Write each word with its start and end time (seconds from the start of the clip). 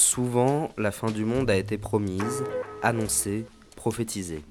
Souvent, 0.00 0.70
la 0.78 0.92
fin 0.92 1.10
du 1.10 1.26
monde 1.26 1.50
a 1.50 1.56
été 1.56 1.76
promise, 1.76 2.42
annoncée, 2.82 3.44
prophétisée. 3.76 4.42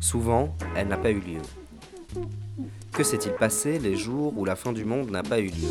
Souvent, 0.00 0.56
elle 0.74 0.88
n'a 0.88 0.96
pas 0.96 1.12
eu 1.12 1.20
lieu. 1.20 1.40
Que 2.92 3.04
s'est-il 3.04 3.32
passé 3.32 3.78
les 3.78 3.96
jours 3.96 4.36
où 4.36 4.44
la 4.44 4.56
fin 4.56 4.72
du 4.72 4.84
monde 4.84 5.08
n'a 5.10 5.22
pas 5.22 5.38
eu 5.38 5.50
lieu? 5.50 5.70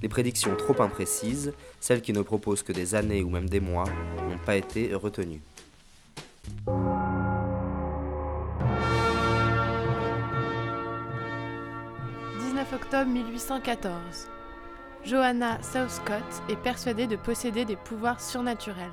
Les 0.00 0.08
prédictions 0.08 0.56
trop 0.56 0.80
imprécises, 0.80 1.52
celles 1.78 2.00
qui 2.00 2.14
ne 2.14 2.22
proposent 2.22 2.62
que 2.62 2.72
des 2.72 2.94
années 2.94 3.22
ou 3.22 3.28
même 3.28 3.50
des 3.50 3.60
mois, 3.60 3.84
n'ont 4.26 4.38
pas 4.38 4.56
été 4.56 4.94
retenues. 4.94 5.42
19 12.40 12.72
octobre 12.72 13.10
1814. 13.10 14.28
Johanna 15.06 15.62
Southcott 15.62 16.24
est 16.48 16.56
persuadée 16.56 17.06
de 17.06 17.16
posséder 17.16 17.66
des 17.66 17.76
pouvoirs 17.76 18.22
surnaturels. 18.22 18.90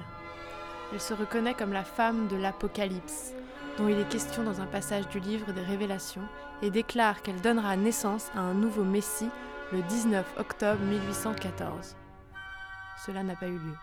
Elle 0.91 0.99
se 0.99 1.13
reconnaît 1.13 1.53
comme 1.53 1.71
la 1.71 1.85
femme 1.85 2.27
de 2.27 2.35
l'Apocalypse, 2.35 3.33
dont 3.77 3.87
il 3.87 3.97
est 3.97 4.09
question 4.09 4.43
dans 4.43 4.59
un 4.59 4.65
passage 4.65 5.07
du 5.07 5.21
livre 5.21 5.53
des 5.53 5.61
Révélations, 5.61 6.27
et 6.61 6.69
déclare 6.69 7.21
qu'elle 7.21 7.39
donnera 7.39 7.77
naissance 7.77 8.29
à 8.35 8.41
un 8.41 8.53
nouveau 8.53 8.83
Messie 8.83 9.29
le 9.71 9.81
19 9.83 10.25
octobre 10.37 10.81
1814. 10.81 11.95
Cela 13.05 13.23
n'a 13.23 13.35
pas 13.35 13.47
eu 13.47 13.57
lieu. 13.57 13.77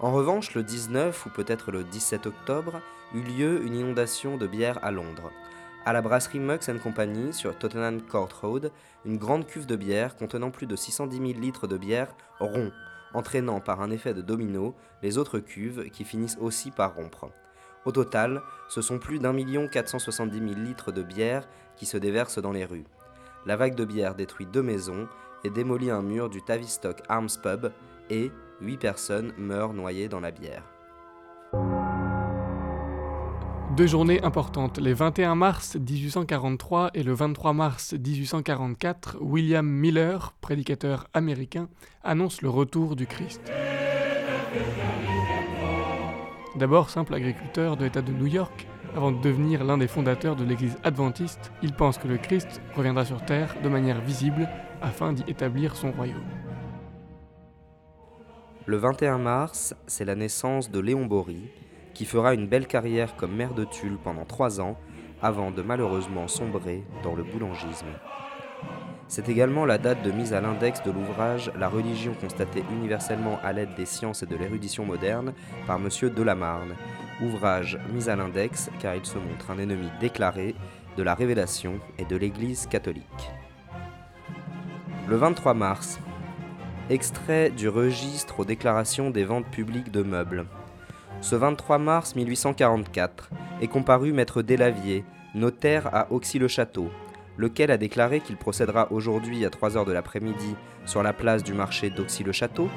En 0.00 0.10
revanche, 0.10 0.54
le 0.54 0.64
19 0.64 1.26
ou 1.26 1.30
peut-être 1.30 1.70
le 1.70 1.84
17 1.84 2.26
octobre 2.26 2.80
eut 3.14 3.22
lieu 3.22 3.64
une 3.64 3.76
inondation 3.76 4.36
de 4.36 4.48
bière 4.48 4.80
à 4.82 4.90
Londres. 4.90 5.30
À 5.86 5.92
la 5.92 6.00
brasserie 6.00 6.40
Mux 6.40 6.70
Company 6.82 7.34
sur 7.34 7.58
Tottenham 7.58 8.00
Court 8.00 8.30
Road, 8.40 8.72
une 9.04 9.18
grande 9.18 9.46
cuve 9.46 9.66
de 9.66 9.76
bière 9.76 10.16
contenant 10.16 10.50
plus 10.50 10.66
de 10.66 10.76
610 10.76 11.18
000 11.18 11.40
litres 11.40 11.66
de 11.66 11.76
bière 11.76 12.08
rompt, 12.40 12.72
entraînant 13.12 13.60
par 13.60 13.82
un 13.82 13.90
effet 13.90 14.14
de 14.14 14.22
domino 14.22 14.74
les 15.02 15.18
autres 15.18 15.40
cuves 15.40 15.90
qui 15.90 16.04
finissent 16.04 16.38
aussi 16.40 16.70
par 16.70 16.94
rompre. 16.94 17.28
Au 17.84 17.92
total, 17.92 18.40
ce 18.70 18.80
sont 18.80 18.98
plus 18.98 19.18
d'un 19.18 19.34
million 19.34 19.68
470 19.68 20.38
000 20.38 20.60
litres 20.60 20.90
de 20.90 21.02
bière 21.02 21.46
qui 21.76 21.84
se 21.84 21.98
déversent 21.98 22.38
dans 22.38 22.52
les 22.52 22.64
rues. 22.64 22.86
La 23.44 23.56
vague 23.56 23.74
de 23.74 23.84
bière 23.84 24.14
détruit 24.14 24.46
deux 24.46 24.62
maisons 24.62 25.06
et 25.44 25.50
démolit 25.50 25.90
un 25.90 26.00
mur 26.00 26.30
du 26.30 26.40
Tavistock 26.40 27.02
Arms 27.10 27.28
Pub 27.42 27.70
et 28.08 28.32
huit 28.62 28.78
personnes 28.78 29.34
meurent 29.36 29.74
noyées 29.74 30.08
dans 30.08 30.20
la 30.20 30.30
bière. 30.30 30.73
Deux 33.76 33.88
journées 33.88 34.22
importantes. 34.22 34.78
Les 34.78 34.94
21 34.94 35.34
mars 35.34 35.74
1843 35.74 36.92
et 36.94 37.02
le 37.02 37.12
23 37.12 37.52
mars 37.54 37.92
1844, 37.94 39.16
William 39.20 39.66
Miller, 39.66 40.32
prédicateur 40.40 41.08
américain, 41.12 41.68
annonce 42.04 42.40
le 42.40 42.50
retour 42.50 42.94
du 42.94 43.08
Christ. 43.08 43.50
D'abord 46.54 46.88
simple 46.88 47.14
agriculteur 47.14 47.76
de 47.76 47.82
l'État 47.82 48.02
de 48.02 48.12
New 48.12 48.28
York, 48.28 48.68
avant 48.94 49.10
de 49.10 49.20
devenir 49.20 49.64
l'un 49.64 49.76
des 49.76 49.88
fondateurs 49.88 50.36
de 50.36 50.44
l'Église 50.44 50.76
adventiste, 50.84 51.50
il 51.60 51.72
pense 51.72 51.98
que 51.98 52.06
le 52.06 52.18
Christ 52.18 52.60
reviendra 52.76 53.04
sur 53.04 53.24
Terre 53.24 53.56
de 53.60 53.68
manière 53.68 54.00
visible 54.00 54.48
afin 54.82 55.12
d'y 55.12 55.24
établir 55.26 55.74
son 55.74 55.90
royaume. 55.90 56.22
Le 58.66 58.76
21 58.76 59.18
mars, 59.18 59.74
c'est 59.88 60.04
la 60.04 60.14
naissance 60.14 60.70
de 60.70 60.78
Léon 60.78 61.06
Bory, 61.06 61.50
qui 61.94 62.04
fera 62.04 62.34
une 62.34 62.46
belle 62.46 62.66
carrière 62.66 63.16
comme 63.16 63.34
maire 63.34 63.54
de 63.54 63.64
Tulle 63.64 63.98
pendant 64.02 64.24
trois 64.24 64.60
ans, 64.60 64.76
avant 65.22 65.50
de 65.50 65.62
malheureusement 65.62 66.28
sombrer 66.28 66.84
dans 67.02 67.14
le 67.14 67.22
boulangisme. 67.22 67.86
C'est 69.08 69.28
également 69.28 69.64
la 69.64 69.78
date 69.78 70.02
de 70.02 70.10
mise 70.10 70.32
à 70.32 70.40
l'index 70.40 70.82
de 70.82 70.90
l'ouvrage 70.90 71.52
La 71.58 71.68
religion 71.68 72.14
constatée 72.20 72.64
universellement 72.72 73.38
à 73.42 73.52
l'aide 73.52 73.74
des 73.76 73.86
sciences 73.86 74.22
et 74.22 74.26
de 74.26 74.36
l'érudition 74.36 74.84
moderne 74.84 75.34
par 75.66 75.76
M. 75.76 75.88
Delamarne, 76.10 76.74
ouvrage 77.22 77.78
mis 77.92 78.08
à 78.08 78.16
l'index 78.16 78.70
car 78.80 78.96
il 78.96 79.04
se 79.04 79.18
montre 79.18 79.50
un 79.50 79.58
ennemi 79.58 79.88
déclaré 80.00 80.54
de 80.96 81.02
la 81.02 81.14
révélation 81.14 81.80
et 81.98 82.04
de 82.04 82.16
l'Église 82.16 82.66
catholique. 82.66 83.04
Le 85.08 85.16
23 85.16 85.54
mars, 85.54 86.00
extrait 86.90 87.50
du 87.50 87.68
registre 87.68 88.40
aux 88.40 88.44
déclarations 88.44 89.10
des 89.10 89.24
ventes 89.24 89.46
publiques 89.46 89.90
de 89.90 90.02
meubles. 90.02 90.46
Ce 91.24 91.34
23 91.34 91.78
mars 91.78 92.16
1844 92.16 93.30
est 93.62 93.66
comparu 93.66 94.12
maître 94.12 94.42
Delavier, 94.42 95.06
notaire 95.34 95.88
à 95.94 96.12
Auxy-le-Château, 96.12 96.90
lequel 97.38 97.70
a 97.70 97.78
déclaré 97.78 98.20
qu'il 98.20 98.36
procédera 98.36 98.92
aujourd'hui 98.92 99.46
à 99.46 99.48
3 99.48 99.78
heures 99.78 99.86
de 99.86 99.92
l'après-midi 99.94 100.54
sur 100.84 101.02
la 101.02 101.14
place 101.14 101.42
du 101.42 101.54
marché 101.54 101.88
d'Auxy-le-Château 101.88 102.68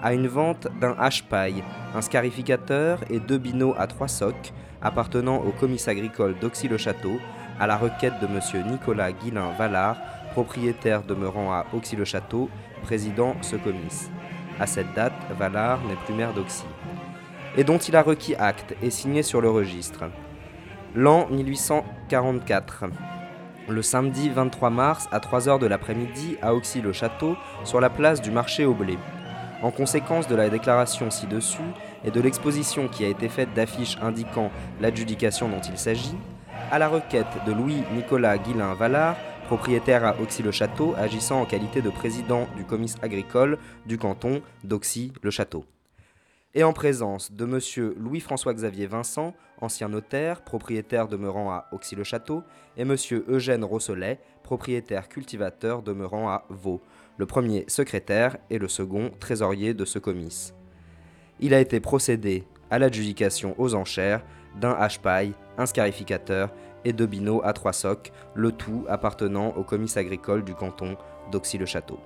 à 0.00 0.14
une 0.14 0.28
vente 0.28 0.68
d'un 0.80 0.94
hache-paille, 0.96 1.64
un 1.92 2.00
scarificateur 2.00 3.00
et 3.10 3.18
deux 3.18 3.38
binots 3.38 3.74
à 3.76 3.88
trois 3.88 4.06
socs 4.06 4.52
appartenant 4.80 5.38
au 5.38 5.50
comice 5.50 5.88
agricole 5.88 6.38
d'Auxy-le-Château 6.38 7.18
à 7.58 7.66
la 7.66 7.76
requête 7.76 8.20
de 8.20 8.26
M. 8.26 8.70
Nicolas 8.70 9.10
Guillain 9.10 9.50
Vallard, 9.58 9.96
propriétaire 10.34 11.02
demeurant 11.02 11.52
à 11.52 11.66
Auxy-le-Château, 11.74 12.48
président 12.84 13.34
ce 13.42 13.56
comice. 13.56 14.08
À 14.60 14.68
cette 14.68 14.94
date, 14.94 15.14
Vallard 15.36 15.80
n'est 15.88 15.98
plus 16.06 16.14
maire 16.14 16.32
d'Auxy 16.32 16.64
et 17.58 17.64
dont 17.64 17.76
il 17.76 17.96
a 17.96 18.02
requis 18.02 18.36
acte 18.36 18.76
et 18.82 18.90
signé 18.90 19.24
sur 19.24 19.40
le 19.40 19.50
registre. 19.50 20.04
L'an 20.94 21.26
1844. 21.28 22.84
Le 23.68 23.82
samedi 23.82 24.30
23 24.30 24.70
mars 24.70 25.08
à 25.10 25.18
3h 25.18 25.58
de 25.58 25.66
l'après-midi 25.66 26.36
à 26.40 26.54
Auxy-le-Château, 26.54 27.36
sur 27.64 27.80
la 27.80 27.90
place 27.90 28.22
du 28.22 28.30
marché 28.30 28.64
au 28.64 28.74
blé. 28.74 28.96
En 29.60 29.72
conséquence 29.72 30.28
de 30.28 30.36
la 30.36 30.48
déclaration 30.48 31.10
ci-dessus 31.10 31.58
et 32.04 32.12
de 32.12 32.20
l'exposition 32.20 32.86
qui 32.86 33.04
a 33.04 33.08
été 33.08 33.28
faite 33.28 33.52
d'affiches 33.54 33.98
indiquant 34.00 34.52
l'adjudication 34.80 35.48
dont 35.48 35.60
il 35.60 35.76
s'agit, 35.76 36.16
à 36.70 36.78
la 36.78 36.88
requête 36.88 37.44
de 37.44 37.52
Louis-Nicolas 37.52 38.38
Guillain 38.38 38.74
Vallard, 38.74 39.16
propriétaire 39.48 40.04
à 40.04 40.14
Auxy-le-Château, 40.20 40.94
agissant 40.96 41.40
en 41.40 41.44
qualité 41.44 41.82
de 41.82 41.90
président 41.90 42.46
du 42.56 42.64
comice 42.64 42.94
agricole 43.02 43.58
du 43.84 43.98
canton 43.98 44.42
d'Auxy-le-Château 44.62 45.64
et 46.58 46.64
en 46.64 46.72
présence 46.72 47.30
de 47.30 47.44
M. 47.44 47.94
Louis-François-Xavier 47.96 48.88
Vincent, 48.88 49.32
ancien 49.60 49.88
notaire, 49.88 50.42
propriétaire 50.42 51.06
demeurant 51.06 51.52
à 51.52 51.68
Auxy-le-Château, 51.70 52.42
et 52.76 52.82
M. 52.82 52.96
Eugène 53.28 53.62
Rosselet, 53.62 54.18
propriétaire 54.42 55.08
cultivateur 55.08 55.82
demeurant 55.82 56.28
à 56.28 56.42
Vaux, 56.48 56.82
le 57.16 57.26
premier 57.26 57.64
secrétaire 57.68 58.38
et 58.50 58.58
le 58.58 58.66
second 58.66 59.12
trésorier 59.20 59.72
de 59.72 59.84
ce 59.84 60.00
comice. 60.00 60.52
Il 61.38 61.54
a 61.54 61.60
été 61.60 61.78
procédé 61.78 62.42
à 62.72 62.80
l'adjudication 62.80 63.54
aux 63.56 63.76
enchères 63.76 64.24
d'un 64.60 64.72
hache-paille, 64.72 65.34
un 65.58 65.66
scarificateur 65.66 66.52
et 66.84 66.92
deux 66.92 67.06
binots 67.06 67.40
à 67.44 67.52
trois 67.52 67.72
socs, 67.72 68.10
le 68.34 68.50
tout 68.50 68.84
appartenant 68.88 69.50
au 69.50 69.62
comice 69.62 69.96
agricole 69.96 70.42
du 70.42 70.56
canton 70.56 70.96
d'Auxy-le-Château. 71.30 72.00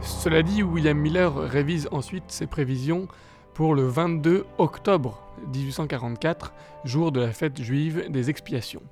Cela 0.00 0.42
dit, 0.42 0.62
William 0.62 0.98
Miller 0.98 1.34
révise 1.34 1.88
ensuite 1.90 2.24
ses 2.28 2.46
prévisions 2.46 3.08
pour 3.54 3.74
le 3.74 3.82
22 3.82 4.46
octobre 4.58 5.20
1844, 5.52 6.52
jour 6.84 7.12
de 7.12 7.20
la 7.20 7.32
fête 7.32 7.60
juive 7.62 8.10
des 8.10 8.30
expiations. 8.30 8.82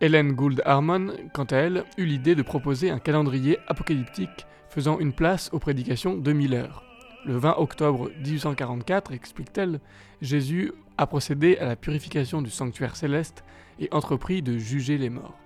Helen 0.00 0.32
Gould 0.32 0.62
Harmon, 0.64 1.12
quant 1.32 1.44
à 1.44 1.56
elle, 1.56 1.84
eut 1.98 2.04
l'idée 2.04 2.34
de 2.34 2.42
proposer 2.42 2.90
un 2.90 2.98
calendrier 2.98 3.58
apocalyptique 3.68 4.46
faisant 4.68 4.98
une 4.98 5.12
place 5.12 5.50
aux 5.52 5.58
prédications 5.58 6.16
de 6.16 6.32
Miller. 6.32 6.82
Le 7.24 7.36
20 7.36 7.56
octobre 7.58 8.10
1844, 8.24 9.12
explique-t-elle, 9.12 9.80
Jésus 10.20 10.72
a 10.98 11.06
procédé 11.06 11.56
à 11.58 11.66
la 11.66 11.76
purification 11.76 12.42
du 12.42 12.50
sanctuaire 12.50 12.96
céleste 12.96 13.44
et 13.80 13.88
entrepris 13.92 14.42
de 14.42 14.58
juger 14.58 14.98
les 14.98 15.10
morts. 15.10 15.43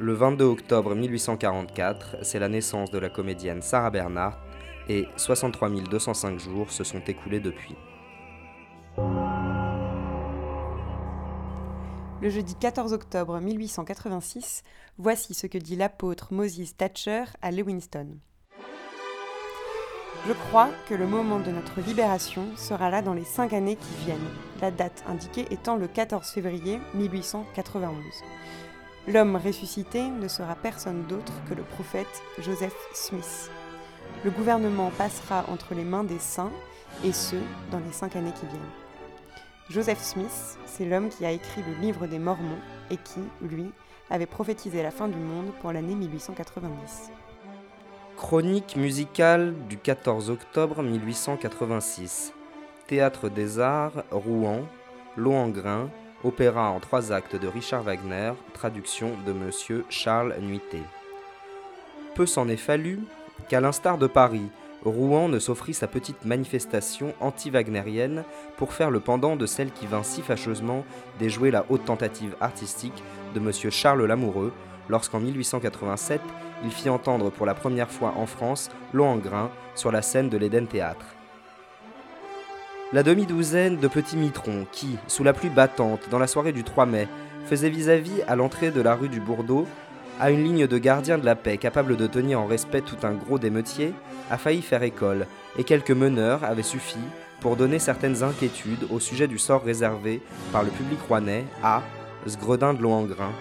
Le 0.00 0.12
22 0.12 0.44
octobre 0.44 0.94
1844, 0.96 2.16
c'est 2.22 2.40
la 2.40 2.48
naissance 2.48 2.90
de 2.90 2.98
la 2.98 3.08
comédienne 3.08 3.62
Sarah 3.62 3.90
Bernhardt 3.90 4.36
et 4.88 5.06
63 5.16 5.70
205 5.70 6.38
jours 6.40 6.72
se 6.72 6.82
sont 6.82 7.02
écoulés 7.06 7.38
depuis. 7.38 7.76
Le 12.20 12.28
jeudi 12.28 12.56
14 12.56 12.92
octobre 12.92 13.38
1886, 13.38 14.64
voici 14.98 15.32
ce 15.32 15.46
que 15.46 15.58
dit 15.58 15.76
l'apôtre 15.76 16.34
Moses 16.34 16.76
Thatcher 16.76 17.24
à 17.40 17.52
Lewinston. 17.52 18.18
Je 20.26 20.32
crois 20.48 20.70
que 20.88 20.94
le 20.94 21.06
moment 21.06 21.38
de 21.38 21.50
notre 21.50 21.80
libération 21.82 22.46
sera 22.56 22.90
là 22.90 23.02
dans 23.02 23.14
les 23.14 23.24
cinq 23.24 23.52
années 23.52 23.76
qui 23.76 24.04
viennent, 24.06 24.30
la 24.60 24.70
date 24.70 25.04
indiquée 25.06 25.46
étant 25.50 25.76
le 25.76 25.86
14 25.86 26.26
février 26.30 26.80
1891. 26.94 27.94
L'homme 29.06 29.36
ressuscité 29.36 30.08
ne 30.08 30.28
sera 30.28 30.54
personne 30.54 31.02
d'autre 31.06 31.32
que 31.46 31.52
le 31.54 31.62
prophète 31.62 32.22
Joseph 32.38 32.74
Smith. 32.94 33.50
Le 34.24 34.30
gouvernement 34.30 34.90
passera 34.96 35.44
entre 35.48 35.74
les 35.74 35.84
mains 35.84 36.04
des 36.04 36.18
saints, 36.18 36.52
et 37.04 37.12
ce, 37.12 37.36
dans 37.70 37.80
les 37.80 37.92
cinq 37.92 38.16
années 38.16 38.32
qui 38.32 38.46
viennent. 38.46 38.60
Joseph 39.68 40.00
Smith, 40.00 40.58
c'est 40.64 40.86
l'homme 40.86 41.10
qui 41.10 41.26
a 41.26 41.32
écrit 41.32 41.62
le 41.62 41.82
livre 41.82 42.06
des 42.06 42.18
Mormons 42.18 42.58
et 42.90 42.96
qui, 42.96 43.20
lui, 43.42 43.70
avait 44.08 44.26
prophétisé 44.26 44.82
la 44.82 44.90
fin 44.90 45.08
du 45.08 45.18
monde 45.18 45.52
pour 45.60 45.72
l'année 45.72 45.94
1890. 45.94 47.10
Chronique 48.16 48.76
musicale 48.76 49.54
du 49.68 49.76
14 49.76 50.30
octobre 50.30 50.82
1886. 50.82 52.32
Théâtre 52.86 53.28
des 53.28 53.58
Arts, 53.58 54.04
Rouen, 54.10 54.62
Lohengrin, 55.16 55.90
opéra 56.24 56.70
en 56.70 56.80
trois 56.80 57.12
actes 57.12 57.36
de 57.36 57.46
Richard 57.46 57.82
Wagner, 57.82 58.32
traduction 58.54 59.12
de 59.26 59.32
Monsieur 59.32 59.84
Charles 59.88 60.34
Nuité. 60.40 60.80
Peu 62.14 62.26
s'en 62.26 62.48
est 62.48 62.56
fallu 62.56 63.00
qu'à 63.48 63.60
l'instar 63.60 63.98
de 63.98 64.06
Paris, 64.06 64.48
Rouen 64.84 65.28
ne 65.28 65.38
s'offrit 65.38 65.74
sa 65.74 65.86
petite 65.86 66.24
manifestation 66.24 67.14
anti-wagnérienne 67.20 68.24
pour 68.56 68.72
faire 68.72 68.90
le 68.90 69.00
pendant 69.00 69.36
de 69.36 69.46
celle 69.46 69.70
qui 69.70 69.86
vint 69.86 70.02
si 70.02 70.20
fâcheusement 70.20 70.84
déjouer 71.18 71.50
la 71.50 71.64
haute 71.68 71.84
tentative 71.84 72.36
artistique 72.40 73.02
de 73.34 73.40
Monsieur 73.40 73.70
Charles 73.70 74.04
Lamoureux 74.04 74.52
lorsqu'en 74.88 75.20
1887 75.20 76.20
il 76.64 76.70
fit 76.70 76.90
entendre 76.90 77.30
pour 77.30 77.46
la 77.46 77.54
première 77.54 77.90
fois 77.90 78.14
en 78.16 78.26
France 78.26 78.70
Lohengrin 78.92 79.50
sur 79.74 79.90
la 79.90 80.02
scène 80.02 80.28
de 80.28 80.36
l'Éden 80.36 80.66
Théâtre. 80.66 81.06
La 82.92 83.02
demi-douzaine 83.02 83.78
de 83.78 83.88
petits 83.88 84.16
mitrons 84.16 84.66
qui, 84.70 84.98
sous 85.08 85.24
la 85.24 85.32
pluie 85.32 85.48
battante, 85.48 86.08
dans 86.10 86.18
la 86.18 86.26
soirée 86.26 86.52
du 86.52 86.64
3 86.64 86.86
mai, 86.86 87.08
faisaient 87.46 87.70
vis-à-vis 87.70 88.22
à, 88.28 88.36
l'entrée 88.36 88.70
de 88.70 88.80
la 88.80 88.94
rue 88.94 89.08
du 89.08 89.20
Bourdeau, 89.20 89.66
à 90.20 90.30
une 90.30 90.44
ligne 90.44 90.66
de 90.66 90.78
gardiens 90.78 91.18
de 91.18 91.24
la 91.24 91.34
paix 91.34 91.56
capable 91.56 91.96
de 91.96 92.06
tenir 92.06 92.40
en 92.40 92.46
respect 92.46 92.82
tout 92.82 92.98
un 93.02 93.14
gros 93.14 93.38
d'émeutier, 93.38 93.94
a 94.30 94.38
failli 94.38 94.62
faire 94.62 94.82
école, 94.82 95.26
et 95.58 95.64
quelques 95.64 95.90
meneurs 95.90 96.44
avaient 96.44 96.62
suffi 96.62 96.98
pour 97.40 97.56
donner 97.56 97.78
certaines 97.78 98.22
inquiétudes 98.22 98.86
au 98.90 99.00
sujet 99.00 99.26
du 99.26 99.38
sort 99.38 99.64
réservé 99.64 100.20
par 100.52 100.62
le 100.62 100.70
public 100.70 101.00
rouennais 101.08 101.44
à 101.62 101.82
ce 102.26 102.36
gredin 102.36 102.74
de 102.74 102.82
Lohengrin, 102.82 103.32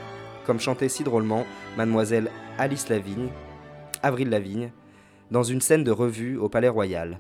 comme 0.46 0.60
chantait 0.60 0.90
si 0.90 1.04
drôlement 1.04 1.46
mademoiselle 1.78 2.32
Alice 2.58 2.90
Lavigne, 2.90 3.28
Avril 4.02 4.30
Lavigne, 4.30 4.72
dans 5.32 5.44
une 5.44 5.62
scène 5.62 5.84
de 5.84 5.92
revue 5.92 6.38
au 6.38 6.50
Palais 6.50 6.70
Royal. 6.70 7.20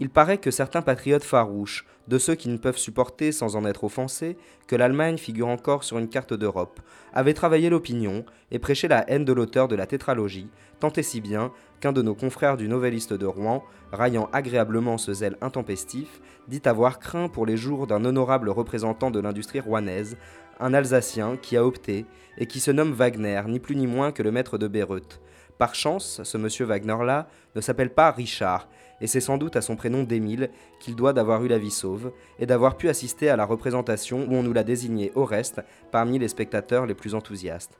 Il 0.00 0.08
paraît 0.08 0.38
que 0.38 0.50
certains 0.50 0.80
patriotes 0.80 1.22
farouches, 1.22 1.84
de 2.08 2.16
ceux 2.16 2.34
qui 2.34 2.48
ne 2.48 2.56
peuvent 2.56 2.78
supporter 2.78 3.32
sans 3.32 3.54
en 3.54 3.66
être 3.66 3.84
offensés 3.84 4.38
que 4.66 4.74
l'Allemagne 4.74 5.18
figure 5.18 5.48
encore 5.48 5.84
sur 5.84 5.98
une 5.98 6.08
carte 6.08 6.32
d'Europe, 6.32 6.80
avaient 7.12 7.34
travaillé 7.34 7.68
l'opinion 7.68 8.24
et 8.50 8.58
prêché 8.58 8.88
la 8.88 9.08
haine 9.10 9.26
de 9.26 9.32
l'auteur 9.34 9.68
de 9.68 9.76
la 9.76 9.86
tétralogie, 9.86 10.48
tant 10.80 10.90
et 10.94 11.02
si 11.02 11.20
bien 11.20 11.52
qu'un 11.80 11.92
de 11.92 12.00
nos 12.00 12.14
confrères 12.14 12.56
du 12.56 12.66
Novelliste 12.66 13.12
de 13.12 13.26
Rouen, 13.26 13.62
raillant 13.92 14.30
agréablement 14.32 14.96
ce 14.96 15.12
zèle 15.12 15.36
intempestif, 15.42 16.22
dit 16.48 16.62
avoir 16.64 16.98
craint 16.98 17.28
pour 17.28 17.44
les 17.44 17.58
jours 17.58 17.86
d'un 17.86 18.06
honorable 18.06 18.48
représentant 18.48 19.10
de 19.10 19.20
l'industrie 19.20 19.60
rouennaise, 19.60 20.16
un 20.60 20.72
Alsacien 20.72 21.36
qui 21.36 21.58
a 21.58 21.64
opté 21.64 22.06
et 22.38 22.46
qui 22.46 22.60
se 22.60 22.70
nomme 22.70 22.92
Wagner, 22.92 23.42
ni 23.48 23.60
plus 23.60 23.76
ni 23.76 23.86
moins 23.86 24.12
que 24.12 24.22
le 24.22 24.32
maître 24.32 24.56
de 24.56 24.66
Beyrouth. 24.66 25.20
Par 25.58 25.74
chance, 25.74 26.22
ce 26.24 26.38
monsieur 26.38 26.64
Wagner-là 26.64 27.28
ne 27.54 27.60
s'appelle 27.60 27.92
pas 27.92 28.10
Richard, 28.10 28.66
et 29.00 29.06
c'est 29.06 29.20
sans 29.20 29.38
doute 29.38 29.56
à 29.56 29.60
son 29.60 29.76
prénom 29.76 30.02
d'Émile 30.02 30.50
qu'il 30.78 30.96
doit 30.96 31.12
d'avoir 31.12 31.44
eu 31.44 31.48
la 31.48 31.58
vie 31.58 31.70
sauve, 31.70 32.12
et 32.38 32.46
d'avoir 32.46 32.76
pu 32.76 32.88
assister 32.88 33.28
à 33.28 33.36
la 33.36 33.44
représentation 33.44 34.26
où 34.28 34.34
on 34.34 34.42
nous 34.42 34.52
l'a 34.52 34.64
désigné 34.64 35.12
au 35.14 35.24
reste 35.24 35.60
parmi 35.90 36.18
les 36.18 36.28
spectateurs 36.28 36.86
les 36.86 36.94
plus 36.94 37.14
enthousiastes. 37.14 37.78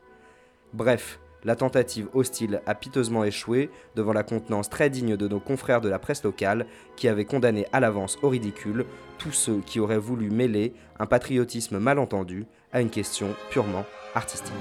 Bref, 0.73 1.21
la 1.45 1.57
tentative 1.57 2.09
hostile 2.13 2.61
a 2.67 2.75
piteusement 2.75 3.25
échoué 3.25 3.71
devant 3.97 4.13
la 4.13 4.23
contenance 4.23 4.69
très 4.69 4.91
digne 4.91 5.17
de 5.17 5.29
nos 5.29 5.41
confrères 5.41 5.81
de 5.81 5.89
la 5.89 5.99
presse 5.99 6.23
locale 6.23 6.67
qui 6.97 7.09
avaient 7.09 7.25
condamné 7.25 7.67
à 7.73 7.81
l'avance 7.81 8.19
au 8.23 8.29
ridicule 8.29 8.85
tous 9.19 9.33
ceux 9.33 9.61
qui 9.65 9.81
auraient 9.81 9.99
voulu 9.99 10.31
mêler 10.31 10.75
un 10.99 11.07
patriotisme 11.07 11.79
mal 11.79 11.99
entendu 11.99 12.47
à 12.73 12.81
une 12.81 12.91
question 12.91 13.35
purement 13.51 13.85
artistique. 14.15 14.53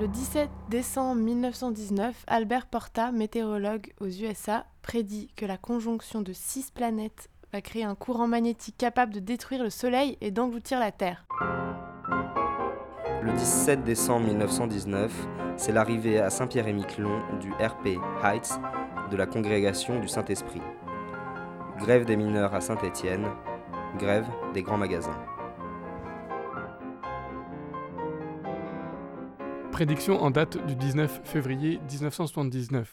Le 0.00 0.08
17 0.08 0.48
décembre 0.70 1.20
1919, 1.20 2.24
Albert 2.26 2.64
Porta, 2.68 3.12
météorologue 3.12 3.92
aux 4.00 4.08
USA, 4.08 4.64
prédit 4.80 5.28
que 5.36 5.44
la 5.44 5.58
conjonction 5.58 6.22
de 6.22 6.32
six 6.32 6.70
planètes 6.70 7.28
va 7.52 7.60
créer 7.60 7.84
un 7.84 7.94
courant 7.94 8.26
magnétique 8.26 8.78
capable 8.78 9.12
de 9.12 9.20
détruire 9.20 9.62
le 9.62 9.68
Soleil 9.68 10.16
et 10.22 10.30
d'engloutir 10.30 10.80
la 10.80 10.90
Terre. 10.90 11.26
Le 13.22 13.30
17 13.30 13.84
décembre 13.84 14.28
1919, 14.28 15.12
c'est 15.58 15.72
l'arrivée 15.72 16.18
à 16.18 16.30
Saint-Pierre-et-Miquelon 16.30 17.20
du 17.38 17.52
RP 17.52 17.98
Heights 18.24 18.58
de 19.10 19.16
la 19.18 19.26
congrégation 19.26 20.00
du 20.00 20.08
Saint-Esprit. 20.08 20.62
Grève 21.76 22.06
des 22.06 22.16
mineurs 22.16 22.54
à 22.54 22.62
Saint-Étienne, 22.62 23.26
grève 23.98 24.26
des 24.54 24.62
grands 24.62 24.78
magasins. 24.78 25.29
Prédiction 29.80 30.22
en 30.22 30.30
date 30.30 30.62
du 30.66 30.76
19 30.76 31.22
février 31.24 31.80
1979. 31.90 32.92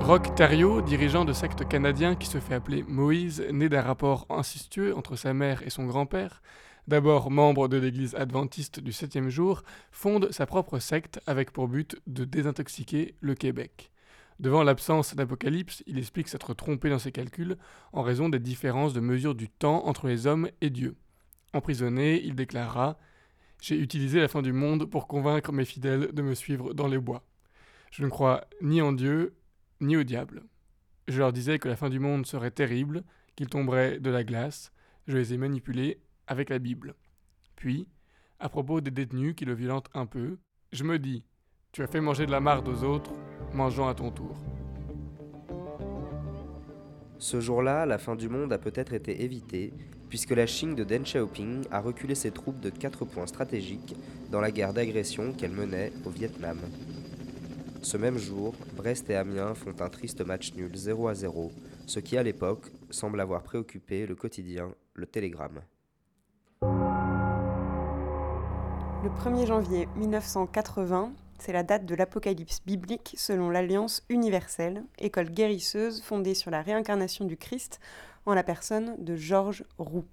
Rock 0.00 0.34
Thériault, 0.34 0.82
dirigeant 0.82 1.24
de 1.24 1.32
secte 1.32 1.68
canadien 1.68 2.16
qui 2.16 2.26
se 2.26 2.38
fait 2.38 2.54
appeler 2.54 2.82
Moïse, 2.82 3.46
né 3.52 3.68
d'un 3.68 3.80
rapport 3.80 4.26
incestueux 4.28 4.96
entre 4.96 5.14
sa 5.14 5.34
mère 5.34 5.62
et 5.62 5.70
son 5.70 5.84
grand-père, 5.86 6.42
d'abord 6.88 7.30
membre 7.30 7.68
de 7.68 7.76
l'église 7.76 8.16
adventiste 8.16 8.80
du 8.80 8.90
septième 8.90 9.28
jour, 9.28 9.62
fonde 9.92 10.32
sa 10.32 10.46
propre 10.46 10.80
secte 10.80 11.20
avec 11.28 11.52
pour 11.52 11.68
but 11.68 11.94
de 12.08 12.24
désintoxiquer 12.24 13.14
le 13.20 13.36
Québec. 13.36 13.92
Devant 14.40 14.64
l'absence 14.64 15.14
d'apocalypse, 15.14 15.84
il 15.86 15.96
explique 15.96 16.26
s'être 16.26 16.54
trompé 16.54 16.90
dans 16.90 16.98
ses 16.98 17.12
calculs 17.12 17.56
en 17.92 18.02
raison 18.02 18.28
des 18.28 18.40
différences 18.40 18.94
de 18.94 19.00
mesure 19.00 19.36
du 19.36 19.48
temps 19.48 19.86
entre 19.86 20.08
les 20.08 20.26
hommes 20.26 20.48
et 20.60 20.70
Dieu. 20.70 20.96
Emprisonné, 21.52 22.20
il 22.20 22.34
déclarera 22.34 22.98
j'ai 23.66 23.78
utilisé 23.78 24.20
la 24.20 24.28
fin 24.28 24.42
du 24.42 24.52
monde 24.52 24.84
pour 24.84 25.06
convaincre 25.06 25.50
mes 25.50 25.64
fidèles 25.64 26.12
de 26.12 26.20
me 26.20 26.34
suivre 26.34 26.74
dans 26.74 26.86
les 26.86 26.98
bois. 26.98 27.24
Je 27.90 28.04
ne 28.04 28.10
crois 28.10 28.44
ni 28.60 28.82
en 28.82 28.92
Dieu, 28.92 29.34
ni 29.80 29.96
au 29.96 30.02
diable. 30.02 30.42
Je 31.08 31.18
leur 31.18 31.32
disais 31.32 31.58
que 31.58 31.68
la 31.68 31.76
fin 31.76 31.88
du 31.88 31.98
monde 31.98 32.26
serait 32.26 32.50
terrible, 32.50 33.04
qu'il 33.36 33.48
tomberait 33.48 34.00
de 34.00 34.10
la 34.10 34.22
glace. 34.22 34.70
Je 35.06 35.16
les 35.16 35.32
ai 35.32 35.38
manipulés 35.38 36.02
avec 36.26 36.50
la 36.50 36.58
Bible. 36.58 36.94
Puis, 37.56 37.88
à 38.38 38.50
propos 38.50 38.82
des 38.82 38.90
détenus 38.90 39.34
qui 39.34 39.46
le 39.46 39.54
violentent 39.54 39.88
un 39.94 40.04
peu, 40.04 40.36
je 40.72 40.84
me 40.84 40.98
dis 40.98 41.24
Tu 41.72 41.82
as 41.82 41.86
fait 41.86 42.02
manger 42.02 42.26
de 42.26 42.32
la 42.32 42.40
marde 42.40 42.68
aux 42.68 42.84
autres, 42.84 43.12
mangeant 43.54 43.88
à 43.88 43.94
ton 43.94 44.10
tour. 44.10 44.36
Ce 47.16 47.40
jour-là, 47.40 47.86
la 47.86 47.96
fin 47.96 48.14
du 48.14 48.28
monde 48.28 48.52
a 48.52 48.58
peut-être 48.58 48.92
été 48.92 49.24
évitée, 49.24 49.72
puisque 50.14 50.30
la 50.30 50.46
Chine 50.46 50.76
de 50.76 50.84
Deng 50.84 51.02
Xiaoping 51.02 51.64
a 51.72 51.80
reculé 51.80 52.14
ses 52.14 52.30
troupes 52.30 52.60
de 52.60 52.70
quatre 52.70 53.04
points 53.04 53.26
stratégiques 53.26 53.96
dans 54.30 54.40
la 54.40 54.52
guerre 54.52 54.72
d'agression 54.72 55.32
qu'elle 55.32 55.50
menait 55.50 55.90
au 56.06 56.10
Vietnam. 56.10 56.56
Ce 57.82 57.96
même 57.96 58.16
jour, 58.16 58.54
Brest 58.76 59.10
et 59.10 59.16
Amiens 59.16 59.54
font 59.54 59.74
un 59.80 59.88
triste 59.88 60.24
match 60.24 60.54
nul 60.54 60.70
0 60.72 61.08
à 61.08 61.14
0, 61.16 61.50
ce 61.86 61.98
qui 61.98 62.16
à 62.16 62.22
l'époque 62.22 62.70
semble 62.90 63.20
avoir 63.20 63.42
préoccupé 63.42 64.06
le 64.06 64.14
quotidien 64.14 64.72
Le 64.92 65.06
Télégramme. 65.06 65.62
Le 69.02 69.10
1er 69.18 69.46
janvier 69.46 69.88
1980, 69.96 71.12
c'est 71.40 71.52
la 71.52 71.64
date 71.64 71.86
de 71.86 71.94
l'Apocalypse 71.96 72.62
biblique 72.64 73.14
selon 73.18 73.50
l'Alliance 73.50 74.04
universelle, 74.08 74.84
école 74.96 75.30
guérisseuse 75.30 76.02
fondée 76.02 76.34
sur 76.34 76.52
la 76.52 76.62
réincarnation 76.62 77.24
du 77.24 77.36
Christ 77.36 77.80
en 78.26 78.34
la 78.34 78.42
personne 78.42 78.96
de 78.98 79.16
Georges 79.16 79.64
Roux. 79.78 80.04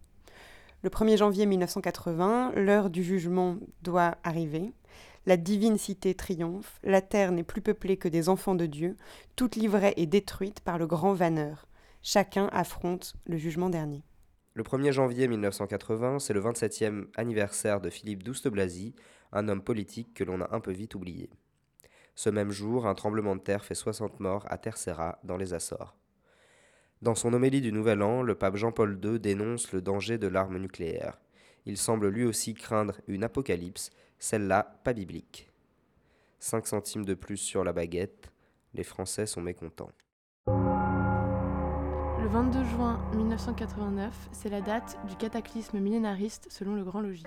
Le 0.84 0.90
1er 0.90 1.18
janvier 1.18 1.46
1980, 1.46 2.54
l'heure 2.56 2.90
du 2.90 3.04
jugement 3.04 3.58
doit 3.84 4.18
arriver. 4.24 4.74
La 5.28 5.38
divine 5.38 5.78
cité 5.78 6.16
triomphe, 6.16 6.80
la 6.84 7.02
terre 7.02 7.32
n'est 7.32 7.44
plus 7.44 7.62
peuplée 7.62 7.98
que 7.98 8.08
des 8.08 8.30
enfants 8.30 8.56
de 8.56 8.66
Dieu, 8.66 8.98
toute 9.36 9.56
livrée 9.56 9.94
est 9.98 10.08
détruite 10.08 10.62
par 10.62 10.80
le 10.80 10.88
grand 10.88 11.14
vanneur. 11.14 11.68
Chacun 12.02 12.50
affronte 12.52 13.14
le 13.26 13.38
jugement 13.38 13.70
dernier. 13.70 14.04
Le 14.56 14.64
1er 14.64 14.92
janvier 14.92 15.28
1980, 15.28 16.20
c'est 16.20 16.34
le 16.34 16.42
27e 16.42 17.06
anniversaire 17.16 17.80
de 17.80 17.92
Philippe 17.92 18.24
Douste-Blazy, 18.24 18.96
un 19.32 19.48
homme 19.48 19.62
politique 19.62 20.16
que 20.16 20.24
l'on 20.24 20.42
a 20.42 20.54
un 20.56 20.60
peu 20.60 20.72
vite 20.72 20.96
oublié. 20.96 21.30
Ce 22.16 22.30
même 22.30 22.52
jour, 22.52 22.88
un 22.88 22.96
tremblement 22.96 23.36
de 23.36 23.42
terre 23.42 23.64
fait 23.64 23.76
60 23.76 24.20
morts 24.20 24.46
à 24.50 24.58
Terceira, 24.58 25.20
dans 25.24 25.38
les 25.38 25.54
Açores. 25.54 25.96
Dans 27.02 27.16
son 27.16 27.34
homélie 27.34 27.62
du 27.62 27.72
Nouvel 27.72 28.04
An, 28.04 28.22
le 28.22 28.36
pape 28.36 28.58
Jean-Paul 28.58 29.00
II 29.04 29.20
dénonce 29.20 29.72
le 29.72 29.82
danger 29.82 30.20
de 30.20 30.28
l'arme 30.28 30.60
nucléaire. 30.60 31.20
Il 31.66 31.78
semble 31.78 32.10
lui 32.10 32.26
aussi 32.26 32.54
craindre 32.54 32.94
une 33.08 33.24
apocalypse, 33.24 33.90
celle-là 34.20 34.80
pas 34.84 34.94
biblique. 34.94 35.50
5 36.38 36.68
centimes 36.68 37.04
de 37.04 37.16
plus 37.16 37.38
sur 37.38 37.64
la 37.64 37.74
baguette, 37.74 38.32
les 38.76 38.84
Français 38.84 39.26
sont 39.26 39.42
mécontents. 39.42 39.90
Le 40.46 42.28
22 42.28 42.64
juin 42.66 43.04
1989, 43.16 44.30
c'est 44.32 44.50
la 44.50 44.62
date 44.62 45.00
du 45.08 45.16
cataclysme 45.16 45.80
millénariste 45.80 46.46
selon 46.52 46.76
le 46.76 46.84
Grand 46.84 47.02
Logis. 47.02 47.24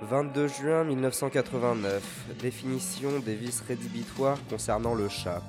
22 0.00 0.48
juin 0.48 0.84
1989, 0.84 2.28
définition 2.40 3.18
des 3.18 3.34
vices 3.34 3.60
rédhibitoires 3.60 4.38
concernant 4.48 4.94
le 4.94 5.08
chat. 5.08 5.42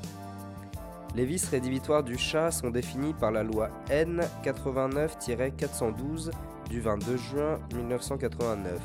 Les 1.16 1.26
vices 1.26 1.50
rédhibitoires 1.50 2.04
du 2.04 2.18
chat 2.18 2.52
sont 2.52 2.70
définis 2.70 3.14
par 3.14 3.32
la 3.32 3.44
loi 3.44 3.70
N 3.90 4.22
89-412 4.44 6.32
du 6.70 6.82
22 6.82 7.18
juin 7.18 7.58
1989. 7.76 8.80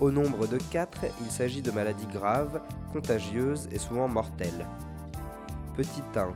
Au 0.00 0.10
nombre 0.10 0.48
de 0.48 0.58
4, 0.58 1.04
il 1.20 1.30
s'agit 1.30 1.62
de 1.62 1.70
maladies 1.70 2.08
graves, 2.12 2.60
contagieuses 2.92 3.68
et 3.70 3.78
souvent 3.78 4.08
mortelles. 4.08 4.66
Petit 5.76 6.02
1. 6.16 6.32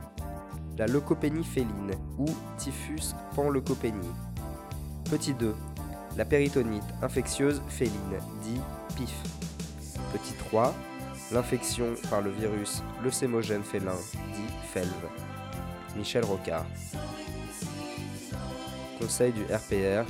La 0.77 0.87
leucopénie 0.87 1.43
féline 1.43 1.91
ou 2.17 2.25
typhus 2.57 3.13
panleucopénie. 3.35 4.13
Petit 5.09 5.33
2. 5.33 5.53
La 6.15 6.23
péritonite 6.23 6.83
infectieuse 7.01 7.61
féline, 7.67 8.19
dit 8.41 8.61
PIF. 8.95 9.13
Petit 10.13 10.33
3. 10.49 10.73
L'infection 11.31 11.93
par 12.09 12.21
le 12.21 12.31
virus 12.31 12.81
leucémogène 13.03 13.61
félin, 13.63 13.95
dit 14.33 14.53
FELV. 14.73 14.89
Michel 15.95 16.25
Rocard. 16.25 16.65
Conseil 18.99 19.31
du 19.31 19.43
RPR, 19.43 20.09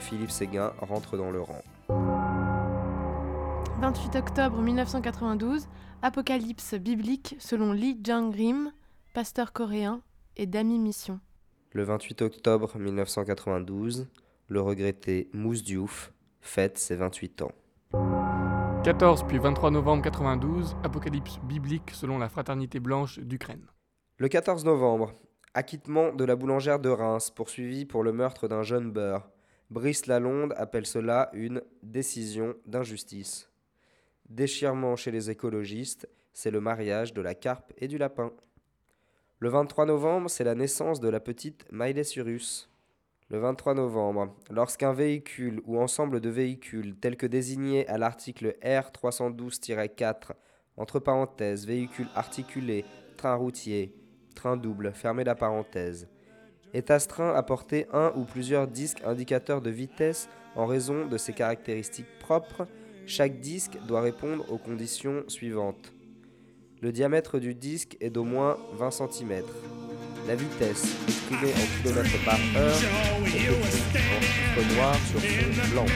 Philippe 0.00 0.30
Séguin 0.30 0.72
rentre 0.80 1.16
dans 1.16 1.30
le 1.30 1.40
rang. 1.40 1.62
28 3.80 4.16
octobre 4.16 4.60
1992, 4.60 5.66
Apocalypse 6.02 6.74
biblique 6.74 7.36
selon 7.38 7.72
Lee 7.72 7.98
Jung-rim, 8.02 8.70
pasteur 9.14 9.52
coréen 9.52 10.02
et 10.36 10.46
d'Ami 10.46 10.78
Mission. 10.78 11.20
Le 11.72 11.84
28 11.84 12.20
octobre 12.20 12.78
1992, 12.78 14.08
le 14.48 14.60
regretté 14.60 15.30
Mousse 15.32 15.62
Diouf 15.64 16.12
fête 16.42 16.76
ses 16.76 16.96
28 16.96 17.42
ans. 17.42 17.52
14 18.84 19.24
puis 19.26 19.38
23 19.38 19.70
novembre 19.70 20.02
92, 20.02 20.76
Apocalypse 20.84 21.38
biblique 21.44 21.90
selon 21.92 22.18
la 22.18 22.28
Fraternité 22.28 22.80
blanche 22.80 23.18
d'Ukraine. 23.18 23.66
Le 24.18 24.28
14 24.28 24.66
novembre, 24.66 25.14
acquittement 25.54 26.12
de 26.12 26.22
la 26.22 26.36
boulangère 26.36 26.78
de 26.78 26.90
Reims, 26.90 27.30
poursuivie 27.30 27.86
pour 27.86 28.02
le 28.02 28.12
meurtre 28.12 28.46
d'un 28.46 28.62
jeune 28.62 28.92
beurre. 28.92 29.26
Brice 29.70 30.04
Lalonde 30.04 30.52
appelle 30.58 30.84
cela 30.84 31.30
une 31.32 31.62
décision 31.82 32.56
d'injustice. 32.66 33.50
Déchirement 34.28 34.96
chez 34.96 35.10
les 35.10 35.30
écologistes, 35.30 36.06
c'est 36.34 36.50
le 36.50 36.60
mariage 36.60 37.14
de 37.14 37.22
la 37.22 37.34
carpe 37.34 37.72
et 37.78 37.88
du 37.88 37.96
lapin. 37.96 38.32
Le 39.38 39.48
23 39.48 39.86
novembre, 39.86 40.28
c'est 40.28 40.44
la 40.44 40.54
naissance 40.54 41.00
de 41.00 41.08
la 41.08 41.20
petite 41.20 41.64
Miley 41.72 42.04
Cyrus. 42.04 42.68
Le 43.30 43.38
23 43.38 43.72
novembre, 43.72 44.36
lorsqu'un 44.50 44.92
véhicule 44.92 45.62
ou 45.64 45.78
ensemble 45.78 46.20
de 46.20 46.28
véhicules 46.28 46.94
tel 47.00 47.16
que 47.16 47.24
désigné 47.24 47.88
à 47.88 47.96
l'article 47.96 48.54
R312-4, 48.62 50.32
entre 50.76 50.98
parenthèses, 50.98 51.66
véhicule 51.66 52.08
articulé, 52.14 52.84
train 53.16 53.34
routier, 53.34 53.94
train 54.34 54.58
double, 54.58 54.92
fermé 54.92 55.24
la 55.24 55.34
parenthèse, 55.34 56.06
est 56.74 56.90
astreint 56.90 57.34
à 57.34 57.42
porter 57.42 57.86
un 57.94 58.12
ou 58.14 58.24
plusieurs 58.24 58.68
disques 58.68 59.02
indicateurs 59.06 59.62
de 59.62 59.70
vitesse 59.70 60.28
en 60.54 60.66
raison 60.66 61.06
de 61.06 61.16
ses 61.16 61.32
caractéristiques 61.32 62.18
propres, 62.20 62.66
chaque 63.06 63.40
disque 63.40 63.78
doit 63.86 64.02
répondre 64.02 64.44
aux 64.52 64.58
conditions 64.58 65.24
suivantes. 65.28 65.94
Le 66.84 66.92
diamètre 66.92 67.38
du 67.38 67.54
disque 67.54 67.96
est 68.02 68.10
d'au 68.10 68.24
moins 68.24 68.58
20 68.74 68.90
cm. 68.90 69.42
La 70.28 70.36
vitesse, 70.36 70.84
exprimée 71.08 71.54
en 71.54 71.66
km 71.82 72.10
par 72.26 72.38
heure, 72.58 72.76
est 73.24 73.48
en 73.48 73.62
chiffres 73.64 74.64
noirs 74.74 75.00
sur 75.10 75.18
fond 75.18 75.70
blanc. 75.72 75.88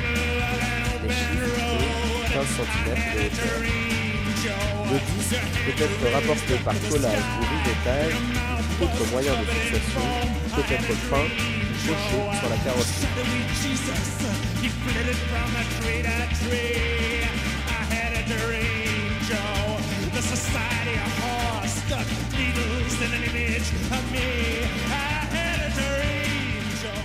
Les 1.03 1.11
chiffres 1.11 1.61
ont 1.61 2.33
15 2.33 2.47
cm 2.57 2.97
de 3.13 3.21
hauteur. 3.21 3.61
Le 4.91 4.99
disque 5.13 5.45
peut 5.67 5.77
être 5.85 6.07
rapporté 6.15 6.57
par 6.65 6.77
collage 6.89 7.27
ou 7.37 7.45
rivetage, 7.53 8.17
ou 8.81 8.85
autre 8.85 9.05
moyen 9.13 9.35
de 9.43 9.45
fixation, 9.45 10.07
peut 10.57 10.69
être 10.73 10.95
peint 11.11 11.29
fauché 11.85 12.17
sur 12.41 12.49
la 12.49 12.57
carrosserie. 12.65 13.09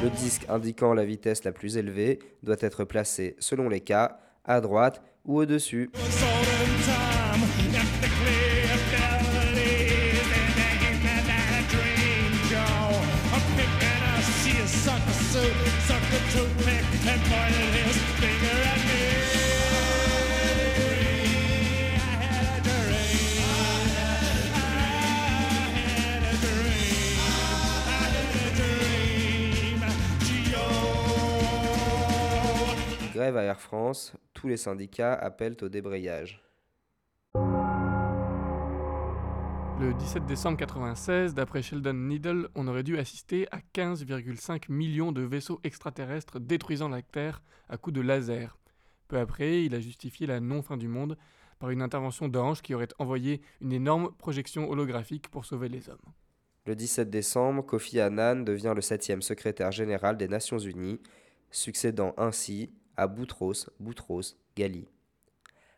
Le 0.03 0.09
disque 0.09 0.45
indiquant 0.49 0.93
la 0.93 1.05
vitesse 1.05 1.45
la 1.45 1.53
plus 1.53 1.77
élevée 1.77 2.19
doit 2.43 2.57
être 2.59 2.83
placé, 2.83 3.37
selon 3.39 3.69
les 3.69 3.79
cas, 3.79 4.19
à 4.43 4.59
droite 4.59 5.01
ou 5.23 5.39
au-dessus. 5.39 5.91
Grève 33.23 33.37
à 33.37 33.43
Air 33.43 33.61
France, 33.61 34.11
tous 34.33 34.49
les 34.49 34.57
syndicats 34.57 35.13
appellent 35.13 35.55
au 35.61 35.69
débrayage. 35.69 36.43
Le 39.79 39.93
17 39.97 40.25
décembre 40.25 40.57
1996, 40.57 41.33
d'après 41.33 41.61
Sheldon 41.61 41.93
Needle, 41.93 42.49
on 42.53 42.67
aurait 42.67 42.83
dû 42.83 42.97
assister 42.97 43.47
à 43.51 43.59
15,5 43.73 44.69
millions 44.69 45.13
de 45.13 45.21
vaisseaux 45.21 45.61
extraterrestres 45.63 46.41
détruisant 46.41 46.89
la 46.89 47.01
Terre 47.01 47.41
à 47.69 47.77
coups 47.77 47.95
de 47.95 48.01
laser. 48.01 48.57
Peu 49.07 49.17
après, 49.17 49.63
il 49.63 49.73
a 49.73 49.79
justifié 49.79 50.27
la 50.27 50.41
non-fin 50.41 50.75
du 50.75 50.89
monde 50.89 51.17
par 51.59 51.69
une 51.69 51.81
intervention 51.81 52.27
d'Ange 52.27 52.61
qui 52.61 52.73
aurait 52.73 52.89
envoyé 52.99 53.39
une 53.61 53.71
énorme 53.71 54.11
projection 54.17 54.69
holographique 54.69 55.29
pour 55.29 55.45
sauver 55.45 55.69
les 55.69 55.87
hommes. 55.87 56.11
Le 56.65 56.75
17 56.75 57.09
décembre, 57.09 57.65
Kofi 57.65 58.01
Annan 58.01 58.43
devient 58.43 58.73
le 58.75 58.81
septième 58.81 59.21
secrétaire 59.21 59.71
général 59.71 60.17
des 60.17 60.27
Nations 60.27 60.59
Unies, 60.59 60.99
succédant 61.51 62.13
ainsi 62.17 62.73
à 62.97 63.07
Boutros 63.07 63.69
Boutros 63.79 64.35
Ghali. 64.55 64.87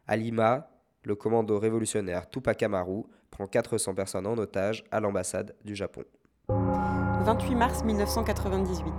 À 0.08 0.16
Lima, 0.16 0.70
le 1.04 1.16
commando 1.16 1.58
révolutionnaire 1.60 2.30
Tupac 2.30 2.62
Amaru 2.64 3.04
prend 3.32 3.48
400 3.48 3.94
personnes 3.96 4.28
en 4.28 4.38
otage 4.38 4.84
à 4.92 5.00
l'ambassade 5.00 5.56
du 5.64 5.76
Japon. 5.76 6.04
28 6.50 7.56
mars 7.56 7.84
1998. 7.84 8.94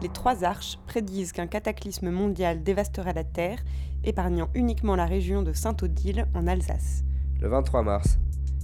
Les 0.00 0.08
trois 0.08 0.44
arches 0.44 0.78
prédisent 0.86 1.32
qu'un 1.32 1.46
cataclysme 1.46 2.10
mondial 2.10 2.62
dévastera 2.62 3.12
la 3.12 3.24
Terre, 3.24 3.58
épargnant 4.04 4.48
uniquement 4.54 4.96
la 4.96 5.06
région 5.06 5.42
de 5.42 5.52
Saint-Odile 5.52 6.26
en 6.34 6.46
Alsace. 6.46 7.02
Le 7.40 7.48
23 7.48 7.82
mars, 7.82 8.18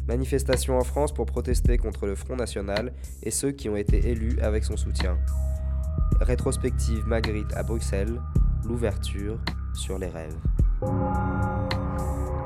manifestation 0.07 0.79
en 0.79 0.85
France 0.85 1.13
pour 1.13 1.27
protester 1.27 1.77
contre 1.77 2.07
le 2.07 2.15
Front 2.15 2.37
National 2.37 2.93
et 3.23 3.31
ceux 3.31 3.51
qui 3.51 3.69
ont 3.69 3.77
été 3.77 4.09
élus 4.09 4.39
avec 4.41 4.65
son 4.65 4.77
soutien. 4.77 5.19
Rétrospective 6.21 7.07
Magritte 7.07 7.53
à 7.55 7.63
Bruxelles, 7.63 8.21
l'ouverture 8.65 9.39
sur 9.75 9.99
les 9.99 10.09
rêves. 10.09 10.37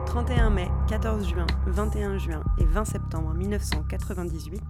31 0.07 0.51
mai, 0.51 0.69
14 0.89 1.29
juin, 1.29 1.47
21 1.67 2.19
juin 2.19 2.45
et 2.59 2.65
20 2.65 2.85
septembre 2.85 3.35
1998, 3.35 4.63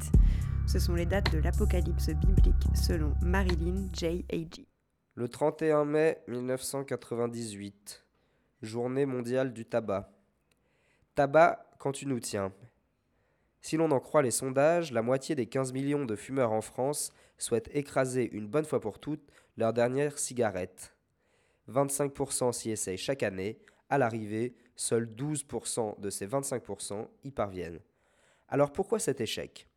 ce 0.67 0.79
sont 0.79 0.95
les 0.95 1.07
dates 1.07 1.33
de 1.33 1.39
l'apocalypse 1.39 2.11
biblique 2.11 2.67
selon 2.75 3.15
Marilyn 3.23 3.89
J. 3.93 4.25
A.G. 4.31 4.67
Le 5.15 5.29
31 5.29 5.85
mai 5.85 6.19
1998, 6.29 8.05
journée 8.63 9.07
mondiale 9.07 9.53
du 9.53 9.65
tabac. 9.65 10.11
Tabac 11.15 11.65
quand 11.79 11.93
tu 11.93 12.07
nous 12.07 12.21
tiens. 12.21 12.53
Si 13.61 13.77
l'on 13.77 13.91
en 13.91 14.01
croit 14.01 14.23
les 14.23 14.31
sondages, 14.31 14.93
la 14.93 15.03
moitié 15.03 15.35
des 15.35 15.47
15 15.47 15.73
millions 15.73 16.05
de 16.05 16.17
fumeurs 16.17 16.53
en 16.53 16.61
France 16.61 17.13
souhaitent 17.39 17.71
écraser 17.75 18.29
une 18.33 18.47
bonne 18.47 18.65
fois 18.65 18.81
pour 18.81 18.99
toutes 18.99 19.29
leur 19.57 19.73
dernière 19.73 20.19
cigarette. 20.19 20.95
25% 21.69 22.53
s'y 22.53 22.71
essayent 22.71 22.99
chaque 22.99 23.23
année. 23.23 23.59
À 23.91 23.99
l'arrivée, 23.99 24.55
seuls 24.77 25.07
12% 25.07 26.01
de 26.01 26.11
ces 26.11 26.27
25% 26.27 27.09
y 27.25 27.31
parviennent. 27.31 27.81
Alors 28.49 28.73
pourquoi 28.73 28.99
cet 28.99 29.21
échec? 29.21 29.69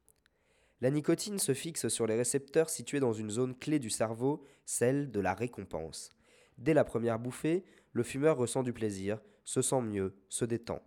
La 0.81 0.89
nicotine 0.89 1.37
se 1.37 1.53
fixe 1.53 1.89
sur 1.89 2.07
les 2.07 2.15
récepteurs 2.15 2.69
situés 2.69 2.99
dans 2.99 3.13
une 3.13 3.29
zone 3.29 3.55
clé 3.55 3.77
du 3.77 3.89
cerveau, 3.89 4.43
celle 4.65 5.11
de 5.11 5.19
la 5.19 5.33
récompense. 5.33 6.09
Dès 6.57 6.73
la 6.73 6.83
première 6.83 7.19
bouffée, 7.19 7.63
le 7.93 8.03
fumeur 8.03 8.37
ressent 8.37 8.63
du 8.63 8.73
plaisir, 8.73 9.21
se 9.43 9.61
sent 9.61 9.81
mieux, 9.81 10.15
se 10.29 10.45
détend. 10.45 10.81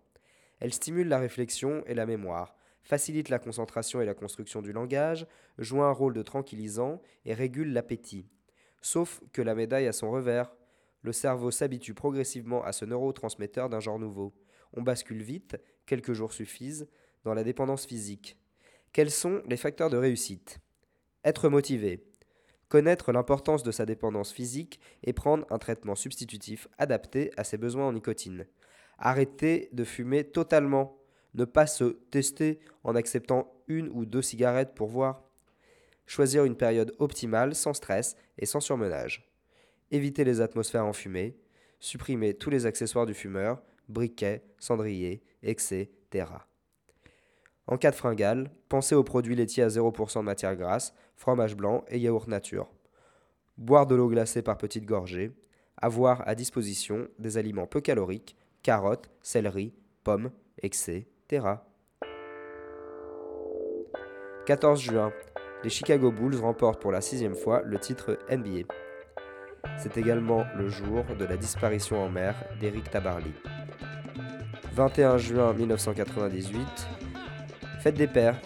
Elle 0.61 0.73
stimule 0.73 1.09
la 1.09 1.19
réflexion 1.19 1.85
et 1.87 1.95
la 1.95 2.07
mémoire, 2.07 2.57
facilite 2.83 3.29
la 3.29 3.39
concentration 3.39 4.01
et 4.01 4.07
la 4.07 4.15
construction 4.15 4.63
du 4.63 4.73
langage, 4.73 5.27
joue 5.59 5.83
un 5.83 5.91
rôle 5.91 6.15
de 6.15 6.23
tranquillisant 6.23 7.01
et 7.25 7.35
régule 7.35 7.73
l'appétit. 7.73 8.27
Sauf 8.81 9.21
que 9.33 9.43
la 9.43 9.55
médaille 9.55 9.87
a 9.87 9.93
son 9.93 10.11
revers. 10.11 10.53
Le 11.05 11.13
cerveau 11.13 11.51
s'habitue 11.51 11.93
progressivement 11.93 12.65
à 12.65 12.73
ce 12.73 12.87
neurotransmetteur 12.87 13.69
d'un 13.69 13.79
genre 13.79 13.99
nouveau. 13.99 14.33
On 14.73 14.81
bascule 14.81 15.23
vite, 15.23 15.61
quelques 15.85 16.15
jours 16.15 16.33
suffisent, 16.33 16.89
dans 17.25 17.35
la 17.35 17.45
dépendance 17.45 17.85
physique. 17.85 18.39
Quels 18.91 19.11
sont 19.11 19.43
les 19.47 19.59
facteurs 19.59 19.91
de 19.91 19.99
réussite? 19.99 20.61
Être 21.23 21.49
motivé. 21.51 22.11
connaître 22.71 23.13
l'importance 23.13 23.63
de 23.63 23.71
sa 23.71 23.85
dépendance 23.85 24.33
physique 24.33 24.81
et 25.05 25.13
prendre 25.13 25.47
un 25.51 25.59
traitement 25.59 25.95
substitutif 25.95 26.67
adapté 26.79 27.31
à 27.37 27.45
ses 27.45 27.59
besoins 27.59 27.87
en 27.87 27.93
nicotine. 27.93 28.47
Arrêter 28.99 29.69
de 29.73 29.85
fumer 29.85 30.25
totalement. 30.25 30.97
Ne 31.35 31.45
pas 31.45 31.67
se 31.67 31.85
tester 32.11 32.61
en 32.83 32.97
acceptant 32.97 33.53
une 33.69 33.91
ou 33.91 34.07
deux 34.07 34.23
cigarettes 34.23 34.75
pour 34.75 34.89
voir. 34.89 35.23
Choisir 36.07 36.47
une 36.47 36.57
période 36.57 36.95
optimale 36.99 37.55
sans 37.55 37.75
stress 37.75 38.17
et 38.39 38.47
sans 38.47 38.61
surmenage. 38.61 39.34
Éviter 39.91 40.25
les 40.25 40.41
atmosphères 40.41 40.87
enfumées. 40.87 41.37
Supprimer 41.81 42.35
tous 42.35 42.50
les 42.50 42.67
accessoires 42.67 43.07
du 43.07 43.14
fumeur, 43.14 43.62
briquets, 43.88 44.43
cendriers, 44.59 45.23
etc. 45.43 45.88
En 47.67 47.76
cas 47.79 47.91
de 47.91 47.97
fringale, 47.97 48.50
pensez 48.69 48.95
aux 48.95 49.05
produits 49.05 49.35
laitiers 49.35 49.62
à 49.62 49.69
0% 49.69 50.21
de 50.21 50.25
matière 50.25 50.57
grasse, 50.57 50.95
fromage 51.17 51.57
blanc 51.57 51.85
et 51.88 51.99
yaourt 51.99 52.29
nature. 52.29 52.71
Boire 53.57 53.87
de 53.87 53.95
l'eau 53.95 54.09
glacée 54.09 54.43
par 54.43 54.59
petites 54.59 54.87
gorgées. 54.87 55.33
Avoir 55.76 56.26
à 56.29 56.35
disposition 56.35 57.09
des 57.19 57.37
aliments 57.37 57.67
peu 57.67 57.81
caloriques, 57.81 58.37
carottes, 58.62 59.11
céleri, 59.23 59.75
pommes, 60.03 60.31
etc. 60.62 61.07
14 64.47 64.81
juin, 64.81 65.12
les 65.62 65.71
Chicago 65.71 66.12
Bulls 66.12 66.37
remportent 66.37 66.81
pour 66.81 66.93
la 66.93 67.00
sixième 67.00 67.35
fois 67.35 67.62
le 67.62 67.79
titre 67.79 68.19
NBA. 68.31 68.69
C'est 69.78 69.97
également 69.97 70.44
le 70.56 70.68
jour 70.68 71.04
de 71.18 71.25
la 71.25 71.37
disparition 71.37 72.02
en 72.02 72.09
mer 72.09 72.35
d'Eric 72.61 72.90
Tabarly. 72.90 73.33
21 74.75 75.18
juin 75.18 75.52
1998, 75.52 76.66
fête 77.80 77.94
des 77.94 78.06
pères. 78.06 78.37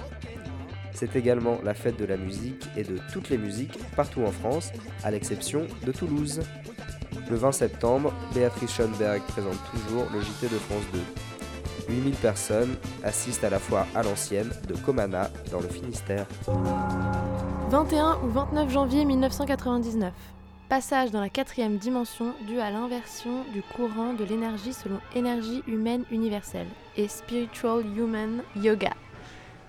C'est 0.93 1.17
également 1.17 1.59
la 1.65 1.75
fête 1.75 1.99
de 1.99 2.05
la 2.05 2.17
musique 2.17 2.69
et 2.77 2.83
de 2.83 2.99
toutes 3.13 3.31
les 3.31 3.39
musiques 3.39 3.79
partout 3.95 4.23
en 4.23 4.33
France, 4.33 4.73
à 5.05 5.11
l'exception 5.11 5.67
de 5.87 5.93
Toulouse. 5.93 6.41
Le 7.31 7.37
20 7.37 7.53
septembre, 7.53 8.13
Béatrice 8.35 8.73
Schoenberg 8.73 9.23
présente 9.29 9.59
toujours 9.71 10.07
le 10.13 10.21
JT 10.21 10.49
de 10.49 10.59
France 10.59 10.85
2. 10.93 11.01
8000 11.89 12.15
personnes 12.15 12.77
assistent 13.03 13.45
à 13.45 13.51
la 13.51 13.59
foire 13.59 13.87
à 13.95 14.03
l'ancienne 14.03 14.51
de 14.67 14.75
Comana 14.75 15.31
dans 15.51 15.61
le 15.61 15.69
Finistère. 15.69 16.27
21 17.71 18.19
ou 18.25 18.29
29 18.29 18.71
janvier 18.71 19.05
1999. 19.05 20.13
Passage 20.69 21.11
dans 21.11 21.23
la 21.23 21.31
quatrième 21.31 21.79
dimension 21.79 22.35
dû 22.47 22.61
à 22.61 22.71
l'inversion 22.71 23.43
du 23.55 23.63
courant 23.63 24.13
de 24.13 24.23
l'énergie 24.23 24.75
selon 24.75 25.01
énergie 25.15 25.63
humaine 25.67 26.05
universelle 26.11 26.67
et 26.95 27.09
Spiritual 27.09 27.87
Human 27.97 28.43
Yoga. 28.55 28.93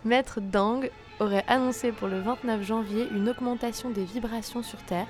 Maître 0.03 0.41
Dang 0.41 0.91
aurait 1.21 1.45
annoncé 1.47 1.93
pour 1.93 2.09
le 2.09 2.19
29 2.19 2.63
janvier 2.63 3.07
une 3.15 3.29
augmentation 3.29 3.91
des 3.91 4.03
vibrations 4.03 4.61
sur 4.61 4.83
Terre, 4.83 5.07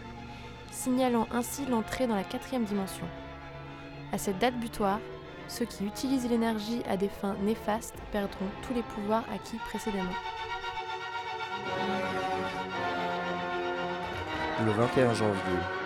signalant 0.69 1.27
ainsi 1.31 1.65
l'entrée 1.65 2.05
dans 2.05 2.15
la 2.15 2.23
quatrième 2.23 2.65
dimension. 2.65 3.05
À 4.13 4.19
cette 4.19 4.37
date 4.37 4.59
butoir, 4.59 4.99
ceux 5.47 5.65
qui 5.65 5.85
utilisent 5.85 6.29
l'énergie 6.29 6.83
à 6.87 6.97
des 6.97 7.09
fins 7.09 7.35
néfastes 7.41 7.95
perdront 8.11 8.45
tous 8.61 8.75
les 8.75 8.83
pouvoirs 8.83 9.25
acquis 9.33 9.57
précédemment. 9.65 10.05
Le 14.63 14.71
21 14.71 15.13
janvier, 15.13 15.78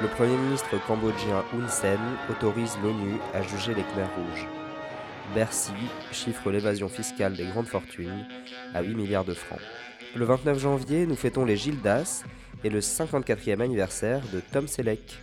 le 0.00 0.06
Premier 0.06 0.36
ministre 0.36 0.76
cambodgien 0.86 1.44
Hun 1.52 1.66
Sen 1.68 1.98
autorise 2.30 2.76
l'ONU 2.82 3.16
à 3.34 3.42
juger 3.42 3.74
les 3.74 3.82
Khmers 3.82 4.14
rouges. 4.14 4.46
Bercy 5.34 5.72
chiffre 6.12 6.52
l'évasion 6.52 6.88
fiscale 6.88 7.34
des 7.34 7.46
grandes 7.46 7.66
fortunes 7.66 8.24
à 8.74 8.82
8 8.82 8.94
milliards 8.94 9.24
de 9.24 9.34
francs. 9.34 9.60
Le 10.14 10.24
29 10.24 10.58
janvier, 10.58 11.04
nous 11.04 11.16
fêtons 11.16 11.44
les 11.44 11.56
Gildas 11.56 12.22
et 12.62 12.70
le 12.70 12.78
54e 12.78 13.60
anniversaire 13.60 14.22
de 14.32 14.40
Tom 14.40 14.68
Selleck. 14.68 15.18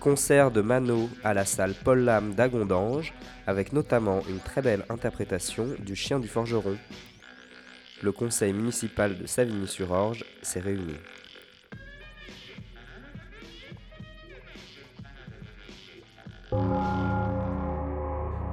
Concert 0.00 0.50
de 0.50 0.60
Mano 0.60 1.08
à 1.22 1.32
la 1.32 1.44
salle 1.44 1.74
Paul 1.84 2.00
Lam 2.00 2.34
d'Agondange, 2.34 3.12
avec 3.46 3.72
notamment 3.72 4.22
une 4.28 4.40
très 4.40 4.62
belle 4.62 4.84
interprétation 4.88 5.68
du 5.78 5.94
Chien 5.94 6.18
du 6.18 6.26
Forgeron. 6.26 6.76
Le 8.02 8.10
conseil 8.10 8.52
municipal 8.52 9.16
de 9.16 9.26
Savigny-sur-Orge 9.26 10.24
s'est 10.42 10.60
réuni. 10.60 10.96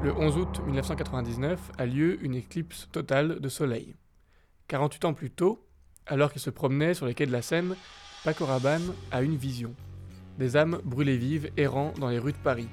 Le 0.08 0.14
11 0.14 0.38
août 0.38 0.62
1999 0.66 1.60
a 1.78 1.86
lieu 1.86 2.24
une 2.24 2.34
éclipse 2.34 2.88
totale 2.94 3.42
de 3.42 3.50
soleil. 3.50 3.94
48 4.70 5.04
ans 5.04 5.14
plus 5.14 5.32
tôt, 5.32 5.68
alors 6.06 6.32
qu'il 6.32 6.40
se 6.40 6.50
promenait 6.50 6.94
sur 6.94 7.06
les 7.06 7.14
quais 7.14 7.26
de 7.26 7.32
la 7.34 7.42
Seine, 7.42 7.76
Paco 8.24 8.46
Rabanne 8.46 8.94
a 9.12 9.22
une 9.22 9.36
vision. 9.36 9.76
Des 10.40 10.56
âmes 10.56 10.80
brûlées 10.86 11.18
vives 11.18 11.52
errant 11.58 11.94
dans 12.00 12.08
les 12.08 12.20
rues 12.20 12.32
de 12.32 12.38
Paris. 12.38 12.70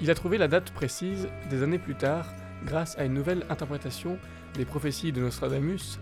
Il 0.00 0.10
a 0.10 0.14
trouvé 0.14 0.38
la 0.38 0.48
date 0.48 0.70
précise 0.70 1.28
des 1.50 1.62
années 1.62 1.78
plus 1.78 1.94
tard 1.94 2.32
grâce 2.64 2.96
à 2.96 3.04
une 3.04 3.12
nouvelle 3.12 3.44
interprétation 3.50 4.16
des 4.54 4.64
prophéties 4.64 5.12
de 5.12 5.20
Nostradamus, 5.20 6.00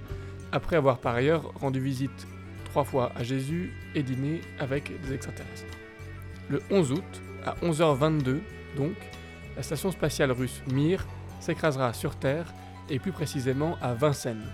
après 0.53 0.77
avoir 0.77 0.99
par 0.99 1.17
ailleurs 1.17 1.53
rendu 1.57 1.81
visite 1.81 2.29
trois 2.65 2.85
fois 2.85 3.11
à 3.17 3.25
Jésus 3.25 3.73
et 3.97 4.05
dîné 4.05 4.43
avec 4.61 5.01
des 5.01 5.15
extraterrestres. 5.15 5.77
Le 6.49 6.63
11 6.71 6.93
août, 6.93 7.23
à 7.45 7.57
11h22 7.57 8.39
donc, 8.77 8.95
la 9.59 9.65
station 9.65 9.91
spatiale 9.91 10.31
russe 10.31 10.63
Mir 10.73 11.05
s'écrasera 11.41 11.93
sur 11.93 12.15
Terre 12.15 12.47
et 12.89 13.01
plus 13.01 13.11
précisément 13.11 13.77
à 13.83 13.93
Vincennes. 13.93 14.47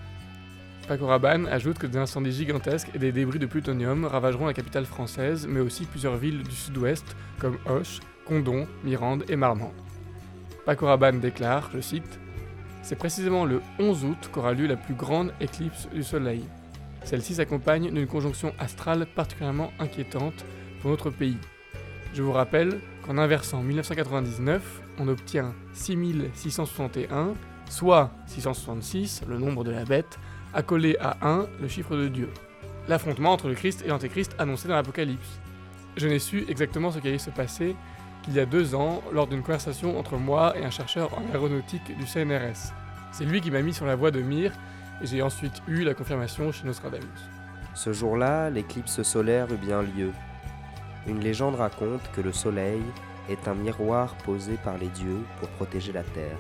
Paco 0.89 1.07
Rabanne 1.07 1.47
ajoute 1.47 1.79
que 1.79 1.87
des 1.87 1.99
incendies 1.99 2.33
gigantesques 2.33 2.89
et 2.95 2.99
des 2.99 3.13
débris 3.13 3.39
de 3.39 3.45
plutonium 3.45 4.07
ravageront 4.07 4.47
la 4.47 4.55
capitale 4.55 4.87
française, 4.87 5.47
mais 5.47 5.61
aussi 5.61 5.85
plusieurs 5.85 6.17
villes 6.17 6.43
du 6.43 6.55
sud-ouest 6.55 7.05
comme 7.39 7.59
Auch, 7.67 8.01
Condon, 8.25 8.67
Mirande 8.83 9.25
et 9.29 9.37
Marmande. 9.37 9.75
Paco 10.65 10.87
Rabanne 10.87 11.21
déclare, 11.21 11.69
je 11.75 11.81
cite, 11.81 12.19
C'est 12.83 12.97
précisément 12.97 13.45
le 13.45 13.61
11 13.79 14.07
août 14.07 14.31
qu'aura 14.33 14.55
lieu 14.55 14.67
la 14.67 14.77
plus 14.77 14.95
grande 14.95 15.35
éclipse 15.39 15.87
du 15.93 16.03
Soleil. 16.03 16.45
Celle-ci 17.05 17.35
s'accompagne 17.35 17.93
d'une 17.93 18.07
conjonction 18.07 18.55
astrale 18.59 19.05
particulièrement 19.05 19.71
inquiétante 19.79 20.47
pour 20.81 20.91
notre 20.91 21.11
pays. 21.11 21.37
Je 22.15 22.23
vous 22.23 22.33
rappelle 22.33 22.81
qu'en 23.05 23.19
inversant 23.19 23.63
1999, 23.63 24.81
on 24.99 25.09
obtient 25.09 25.55
6661, 25.75 27.35
soit 27.69 28.11
666, 28.27 29.23
le 29.29 29.39
nombre 29.39 29.63
de 29.63 29.71
la 29.71 29.85
bête, 29.85 30.19
accolé 30.55 30.97
à 31.01 31.17
1, 31.23 31.47
le 31.61 31.69
chiffre 31.69 31.97
de 31.97 32.09
Dieu. 32.09 32.31
L'affrontement 32.89 33.33
entre 33.33 33.49
le 33.49 33.55
Christ 33.55 33.83
et 33.85 33.89
l'Antéchrist 33.89 34.35
annoncé 34.39 34.69
dans 34.69 34.75
l'Apocalypse. 34.75 35.39
Je 35.97 36.09
n'ai 36.09 36.19
su 36.19 36.45
exactement 36.49 36.91
ce 36.91 36.99
qui 36.99 37.09
allait 37.09 37.19
se 37.19 37.31
passer 37.31 37.77
qu'il 38.23 38.35
y 38.35 38.41
a 38.41 38.47
deux 38.47 38.75
ans 38.75 39.03
lors 39.13 39.27
d'une 39.27 39.43
conversation 39.43 39.99
entre 39.99 40.17
moi 40.17 40.57
et 40.59 40.65
un 40.65 40.71
chercheur 40.71 41.11
en 41.19 41.31
aéronautique 41.33 41.97
du 41.99 42.07
CNRS. 42.07 42.73
C'est 43.13 43.25
lui 43.25 43.41
qui 43.41 43.51
m'a 43.51 43.61
mis 43.61 43.75
sur 43.75 43.87
la 43.87 43.97
voie 43.97 44.11
de 44.11 44.23
Mir 44.23 44.53
et 45.03 45.07
j'ai 45.07 45.21
ensuite 45.21 45.63
eu 45.69 45.85
la 45.85 45.95
confirmation 45.95 46.51
chez 46.53 46.65
Nostradamus. 46.65 47.05
Ce 47.75 47.93
jour-là, 47.93 48.51
l'éclipse 48.51 49.03
solaire 49.03 49.53
eut 49.53 49.59
bien 49.59 49.83
lieu. 49.83 50.11
Une 51.07 51.21
légende 51.21 51.57
raconte 51.57 52.11
que 52.13 52.23
le 52.23 52.33
soleil 52.33 52.83
est 53.29 53.47
un 53.47 53.55
miroir 53.55 54.17
posé 54.25 54.57
par 54.57 54.79
les 54.79 54.89
dieux 54.89 55.21
pour 55.39 55.49
protéger 55.51 55.93
la 55.93 56.03
terre. 56.03 56.39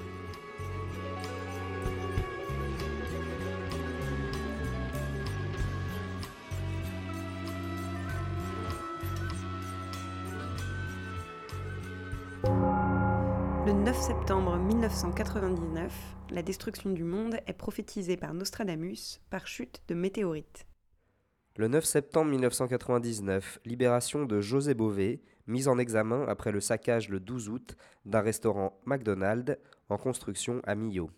Le 13.66 13.72
9 13.72 13.98
septembre 13.98 14.56
1999, 14.56 15.92
la 16.30 16.42
destruction 16.42 16.90
du 16.90 17.04
monde 17.04 17.36
est 17.46 17.52
prophétisée 17.52 18.16
par 18.16 18.32
Nostradamus 18.32 19.20
par 19.30 19.46
chute 19.46 19.82
de 19.88 19.94
météorites. 19.94 20.66
Le 21.56 21.68
9 21.68 21.84
septembre 21.84 22.32
1999, 22.32 23.60
libération 23.64 24.24
de 24.24 24.40
José 24.40 24.74
Bové, 24.74 25.22
mis 25.46 25.68
en 25.68 25.78
examen 25.78 26.26
après 26.26 26.50
le 26.50 26.58
saccage 26.60 27.08
le 27.08 27.20
12 27.20 27.48
août 27.48 27.76
d'un 28.04 28.22
restaurant 28.22 28.76
McDonald's 28.86 29.56
en 29.88 29.96
construction 29.96 30.60
à 30.64 30.74
Millau. 30.74 31.12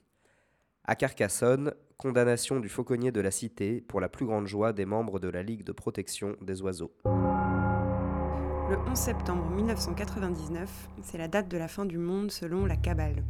À 0.85 0.95
Carcassonne, 0.95 1.73
condamnation 1.97 2.61
du 2.61 2.69
fauconnier 2.69 3.13
de 3.13 3.23
la 3.23 3.31
cité 3.31 3.81
pour 3.81 3.99
la 3.99 4.11
plus 4.11 4.27
grande 4.27 4.47
joie 4.47 4.75
des 4.75 4.85
membres 4.85 5.19
de 5.21 5.29
la 5.29 5.43
Ligue 5.43 5.65
de 5.65 5.73
protection 5.73 6.37
des 6.43 6.61
oiseaux. 6.61 6.93
Le 7.07 8.77
11 8.91 8.95
septembre 8.95 9.49
1999, 9.53 10.91
c'est 11.01 11.17
la 11.17 11.29
date 11.29 11.49
de 11.49 11.57
la 11.57 11.67
fin 11.67 11.87
du 11.87 11.97
monde 11.97 12.31
selon 12.31 12.67
la 12.67 12.77
Kabbale. 12.77 13.25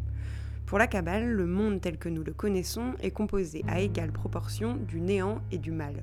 Pour 0.66 0.78
la 0.78 0.88
Kabbale, 0.88 1.28
le 1.28 1.46
monde 1.46 1.80
tel 1.80 1.98
que 1.98 2.08
nous 2.08 2.24
le 2.24 2.32
connaissons 2.32 2.94
est 3.00 3.12
composé 3.12 3.64
à 3.68 3.78
égale 3.78 4.10
proportion 4.10 4.74
du 4.74 5.00
néant 5.00 5.40
et 5.52 5.58
du 5.58 5.70
mal. 5.70 6.02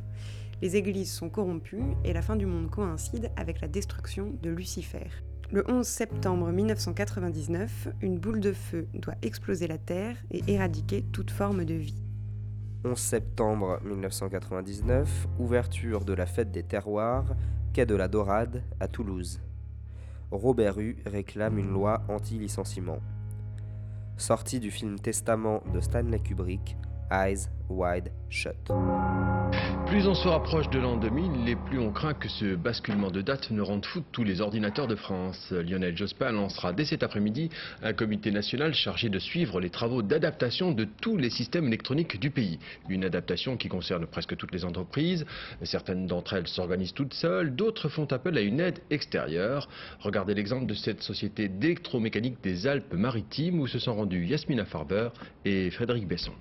Les 0.63 0.77
églises 0.77 1.11
sont 1.11 1.27
corrompues 1.27 1.83
et 2.05 2.13
la 2.13 2.21
fin 2.21 2.37
du 2.37 2.45
monde 2.45 2.69
coïncide 2.69 3.31
avec 3.35 3.59
la 3.59 3.67
destruction 3.67 4.33
de 4.41 4.49
Lucifer. 4.49 5.09
Le 5.51 5.69
11 5.69 5.85
septembre 5.85 6.53
1999, 6.53 7.89
une 7.99 8.17
boule 8.17 8.39
de 8.39 8.53
feu 8.53 8.87
doit 8.93 9.15
exploser 9.21 9.67
la 9.67 9.77
Terre 9.77 10.15
et 10.31 10.41
éradiquer 10.47 11.03
toute 11.11 11.31
forme 11.31 11.65
de 11.65 11.73
vie. 11.73 12.01
11 12.85 12.97
septembre 12.97 13.81
1999, 13.83 15.27
ouverture 15.37 16.05
de 16.05 16.13
la 16.13 16.25
fête 16.25 16.51
des 16.53 16.63
terroirs, 16.63 17.35
quai 17.73 17.85
de 17.85 17.95
la 17.95 18.07
Dorade 18.07 18.63
à 18.79 18.87
Toulouse. 18.87 19.41
Robert 20.31 20.79
Hue 20.79 20.95
réclame 21.05 21.59
une 21.59 21.73
loi 21.73 22.03
anti-licenciement. 22.07 22.99
Sortie 24.15 24.61
du 24.61 24.71
film 24.71 24.97
Testament 24.97 25.61
de 25.73 25.81
Stanley 25.81 26.19
Kubrick, 26.19 26.77
Eyes 27.13 27.47
Wide 27.69 28.11
Shut. 28.29 28.55
Plus 29.85 30.07
on 30.07 30.15
se 30.15 30.27
rapproche 30.27 30.67
de 30.71 30.79
l'an 30.79 30.97
2000, 30.97 31.47
et 31.47 31.55
plus 31.55 31.77
on 31.77 31.91
craint 31.91 32.15
que 32.15 32.27
ce 32.27 32.55
basculement 32.55 33.11
de 33.11 33.21
date 33.21 33.51
ne 33.51 33.61
rende 33.61 33.85
fou 33.85 34.01
tous 34.11 34.23
les 34.23 34.41
ordinateurs 34.41 34.87
de 34.87 34.95
France. 34.95 35.51
Lionel 35.51 35.95
Jospin 35.95 36.31
lancera 36.31 36.73
dès 36.73 36.85
cet 36.85 37.03
après-midi 37.03 37.49
un 37.83 37.93
comité 37.93 38.31
national 38.31 38.73
chargé 38.73 39.09
de 39.09 39.19
suivre 39.19 39.59
les 39.59 39.69
travaux 39.69 40.01
d'adaptation 40.01 40.71
de 40.71 40.85
tous 40.85 41.17
les 41.17 41.29
systèmes 41.29 41.67
électroniques 41.67 42.19
du 42.19 42.31
pays. 42.31 42.57
Une 42.89 43.05
adaptation 43.05 43.55
qui 43.55 43.67
concerne 43.67 44.07
presque 44.07 44.35
toutes 44.35 44.53
les 44.53 44.65
entreprises. 44.65 45.25
Certaines 45.61 46.07
d'entre 46.07 46.33
elles 46.33 46.47
s'organisent 46.47 46.93
toutes 46.93 47.13
seules, 47.13 47.55
d'autres 47.55 47.89
font 47.89 48.07
appel 48.11 48.35
à 48.39 48.41
une 48.41 48.59
aide 48.59 48.79
extérieure. 48.89 49.69
Regardez 49.99 50.33
l'exemple 50.33 50.65
de 50.65 50.73
cette 50.73 51.03
société 51.03 51.47
d'électromécanique 51.47 52.41
des 52.41 52.65
Alpes-Maritimes 52.65 53.59
où 53.59 53.67
se 53.67 53.77
sont 53.77 53.93
rendus 53.93 54.25
Yasmina 54.25 54.65
Farber 54.65 55.09
et 55.45 55.69
Frédéric 55.69 56.07
Besson. 56.07 56.33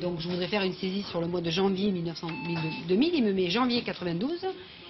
Donc 0.00 0.20
je 0.20 0.28
voudrais 0.28 0.48
faire 0.48 0.62
une 0.62 0.72
saisie 0.74 1.02
sur 1.02 1.20
le 1.20 1.26
mois 1.26 1.40
de 1.40 1.50
janvier 1.50 1.90
1900, 1.90 2.26
2000. 2.88 3.14
Il 3.14 3.24
me 3.24 3.32
met 3.32 3.48
janvier 3.48 3.82
92 3.82 4.44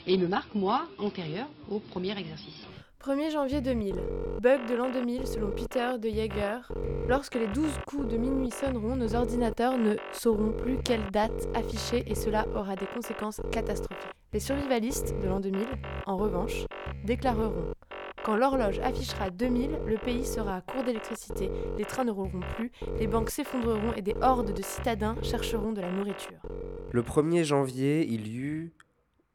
et 0.06 0.14
il 0.14 0.20
me 0.20 0.28
marque 0.28 0.54
mois 0.54 0.86
antérieur 0.98 1.46
au 1.70 1.78
premier 1.78 2.18
exercice. 2.18 2.66
1er 3.04 3.32
janvier 3.32 3.60
2000. 3.60 3.96
Bug 4.40 4.66
de 4.66 4.74
l'an 4.74 4.90
2000 4.90 5.26
selon 5.26 5.50
Peter 5.50 5.98
de 5.98 6.08
Jaeger. 6.08 6.72
Lorsque 7.06 7.34
les 7.34 7.48
12 7.48 7.66
coups 7.86 8.08
de 8.08 8.16
minuit 8.16 8.50
sonneront, 8.50 8.96
nos 8.96 9.14
ordinateurs 9.14 9.76
ne 9.76 9.96
sauront 10.12 10.52
plus 10.52 10.78
quelle 10.82 11.10
date 11.10 11.48
afficher 11.54 12.02
et 12.06 12.14
cela 12.14 12.46
aura 12.54 12.76
des 12.76 12.86
conséquences 12.86 13.42
catastrophiques. 13.52 14.08
Les 14.32 14.40
survivalistes 14.40 15.14
de 15.22 15.28
l'an 15.28 15.40
2000, 15.40 15.66
en 16.06 16.16
revanche, 16.16 16.64
déclareront 17.04 17.73
quand 18.24 18.36
l'horloge 18.36 18.78
affichera 18.78 19.28
2000, 19.28 19.80
le 19.86 19.98
pays 19.98 20.24
sera 20.24 20.56
à 20.56 20.60
court 20.62 20.82
d'électricité, 20.82 21.50
les 21.76 21.84
trains 21.84 22.04
ne 22.04 22.10
rouleront 22.10 22.40
plus, 22.56 22.72
les 22.98 23.06
banques 23.06 23.28
s'effondreront 23.28 23.92
et 23.92 24.02
des 24.02 24.14
hordes 24.22 24.54
de 24.54 24.62
citadins 24.62 25.14
chercheront 25.22 25.72
de 25.72 25.82
la 25.82 25.92
nourriture. 25.92 26.40
Le 26.90 27.02
1er 27.02 27.44
janvier, 27.44 28.06
il 28.08 28.26
y 28.26 28.38
eut 28.38 28.72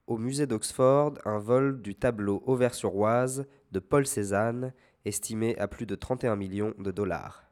au 0.08 0.18
musée 0.18 0.48
d'Oxford 0.48 1.14
un 1.24 1.38
vol 1.38 1.84
du 1.84 1.94
tableau 1.94 2.42
Auvers-sur-Oise 2.48 3.46
de 3.72 3.80
Paul 3.80 4.08
Cézanne, 4.08 4.74
estimé 5.06 5.56
à 5.60 5.68
plus 5.68 5.86
de 5.86 5.94
31 5.94 6.36
millions 6.36 6.74
de 6.80 6.90
dollars. 6.90 7.44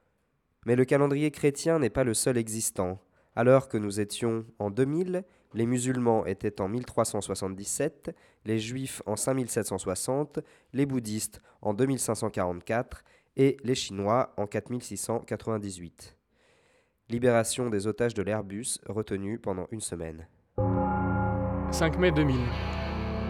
Mais 0.65 0.75
le 0.75 0.85
calendrier 0.85 1.29
chrétien 1.29 1.77
n'est 1.77 1.91
pas 1.91 2.03
le 2.03 2.15
seul 2.15 2.37
existant. 2.37 2.99
Alors 3.35 3.69
que 3.69 3.77
nous 3.77 3.99
étions 3.99 4.43
en 4.57 4.71
2000, 4.71 5.23
les 5.53 5.65
musulmans 5.65 6.25
étaient 6.25 6.61
en 6.61 6.67
1377, 6.67 8.15
les 8.45 8.59
juifs 8.59 9.01
en 9.05 9.15
5760, 9.15 10.39
les 10.73 10.85
bouddhistes 10.85 11.41
en 11.61 11.73
2544 11.73 13.03
et 13.37 13.57
les 13.63 13.75
chinois 13.75 14.33
en 14.37 14.47
4698. 14.47 16.15
Libération 17.09 17.69
des 17.69 17.87
otages 17.87 18.13
de 18.13 18.23
l'Airbus 18.23 18.79
retenus 18.87 19.39
pendant 19.41 19.67
une 19.71 19.81
semaine. 19.81 20.27
5 21.71 21.97
mai 21.97 22.11
2000. 22.11 22.35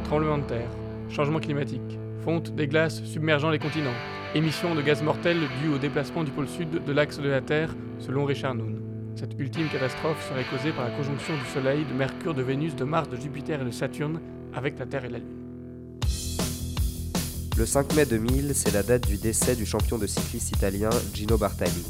Tremblement 0.06 0.38
de 0.38 0.44
terre, 0.44 0.70
changement 1.10 1.40
climatique, 1.40 2.00
fonte 2.24 2.56
des 2.56 2.68
glaces 2.68 3.04
submergeant 3.04 3.50
les 3.50 3.60
continents, 3.60 3.94
émission 4.34 4.74
de 4.74 4.82
gaz 4.82 5.04
mortels 5.04 5.48
due 5.62 5.74
au 5.74 5.78
déplacement 5.78 6.24
du 6.24 6.32
pôle 6.32 6.48
sud 6.48 6.84
de 6.84 6.92
l'axe 6.92 7.20
de 7.20 7.30
la 7.30 7.42
Terre, 7.42 7.76
selon 8.00 8.26
Richard 8.26 8.56
Noon. 8.56 8.87
Cette 9.18 9.34
ultime 9.40 9.68
catastrophe 9.70 10.24
serait 10.30 10.44
causée 10.44 10.72
par 10.72 10.84
la 10.84 10.92
conjonction 10.92 11.34
du 11.34 11.46
Soleil, 11.52 11.86
de 11.86 11.94
Mercure, 11.94 12.36
de 12.36 12.44
Vénus, 12.44 12.76
de 12.76 12.84
Mars, 12.84 13.10
de 13.10 13.18
Jupiter 13.18 13.60
et 13.60 13.66
de 13.66 13.72
Saturne 13.72 14.20
avec 14.54 14.78
la 14.78 14.86
Terre 14.86 15.06
et 15.06 15.10
la 15.10 15.18
Lune. 15.18 15.28
Le 17.58 17.66
5 17.66 17.96
mai 17.96 18.06
2000, 18.06 18.52
c'est 18.54 18.72
la 18.72 18.84
date 18.84 19.08
du 19.08 19.18
décès 19.18 19.56
du 19.56 19.66
champion 19.66 19.98
de 19.98 20.06
cycliste 20.06 20.52
italien 20.52 20.92
Gino 21.16 21.36
Bartali. 21.36 21.84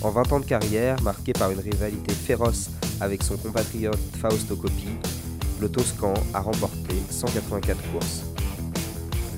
En 0.00 0.08
20 0.08 0.32
ans 0.32 0.40
de 0.40 0.46
carrière, 0.46 1.02
marqué 1.02 1.34
par 1.34 1.50
une 1.50 1.60
rivalité 1.60 2.14
féroce 2.14 2.70
avec 2.98 3.22
son 3.22 3.36
compatriote 3.36 4.00
Fausto 4.18 4.56
Coppi, 4.56 4.88
le 5.60 5.68
Toscan 5.68 6.14
a 6.32 6.40
remporté 6.40 6.94
184 7.10 7.92
courses. 7.92 8.24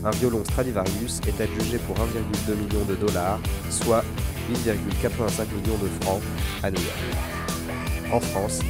Un 0.05 0.11
violon 0.11 0.45
Stradivarius 0.45 1.21
est 1.27 1.41
adjugé 1.41 1.79
pour 1.79 1.97
1,2 1.97 2.55
million 2.55 2.85
de 2.85 2.95
dollars, 2.95 3.41
soit 3.69 4.05
8,85 4.51 5.47
millions 5.55 5.79
de 5.79 5.89
francs 6.01 6.23
à 6.63 6.71
New 6.71 6.81
York. 6.81 8.13
En 8.13 8.21
France, 8.21 8.61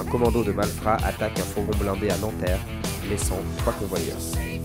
un 0.00 0.04
commando 0.04 0.42
de 0.42 0.52
malfrats 0.52 0.98
attaque 1.04 1.38
un 1.38 1.42
fourgon 1.42 1.76
blindé 1.78 2.10
à 2.10 2.16
Nanterre, 2.18 2.60
laissant 3.08 3.38
trois 3.58 3.72
convoyeurs. 3.74 4.55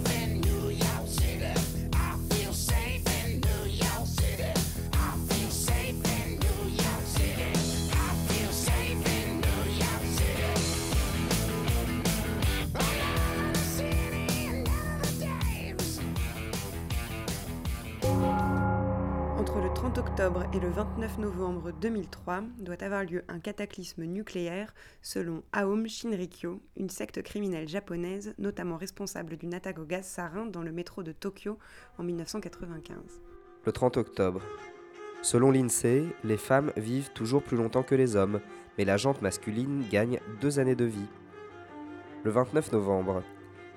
Octobre 20.22 20.46
et 20.54 20.60
le 20.60 20.70
29 20.70 21.18
novembre 21.18 21.72
2003 21.82 22.42
doit 22.60 22.84
avoir 22.84 23.04
lieu 23.04 23.24
un 23.28 23.40
cataclysme 23.40 24.04
nucléaire 24.04 24.72
selon 25.02 25.42
Aom 25.52 25.88
Shinrikyo, 25.88 26.62
une 26.78 26.90
secte 26.92 27.24
criminelle 27.24 27.68
japonaise 27.68 28.36
notamment 28.38 28.78
responsable 28.78 29.36
d'une 29.38 29.56
attaque 29.56 29.80
au 29.80 29.84
gaz 29.84 30.06
sarin 30.06 30.46
dans 30.46 30.62
le 30.62 30.72
métro 30.72 31.02
de 31.02 31.12
Tokyo 31.12 31.58
en 31.98 32.04
1995. 32.04 32.98
Le 33.66 33.72
30 33.72 33.98
octobre. 33.98 34.42
Selon 35.24 35.50
l'INSEE, 35.50 36.14
les 36.24 36.38
femmes 36.38 36.72
vivent 36.78 37.12
toujours 37.14 37.42
plus 37.42 37.58
longtemps 37.58 37.84
que 37.84 37.96
les 37.96 38.16
hommes, 38.16 38.42
mais 38.78 38.86
la 38.86 38.98
jante 38.98 39.24
masculine 39.24 39.86
gagne 39.90 40.20
deux 40.40 40.60
années 40.60 40.76
de 40.76 40.86
vie. 40.86 41.10
Le 42.24 42.30
29 42.30 42.74
novembre. 42.74 43.24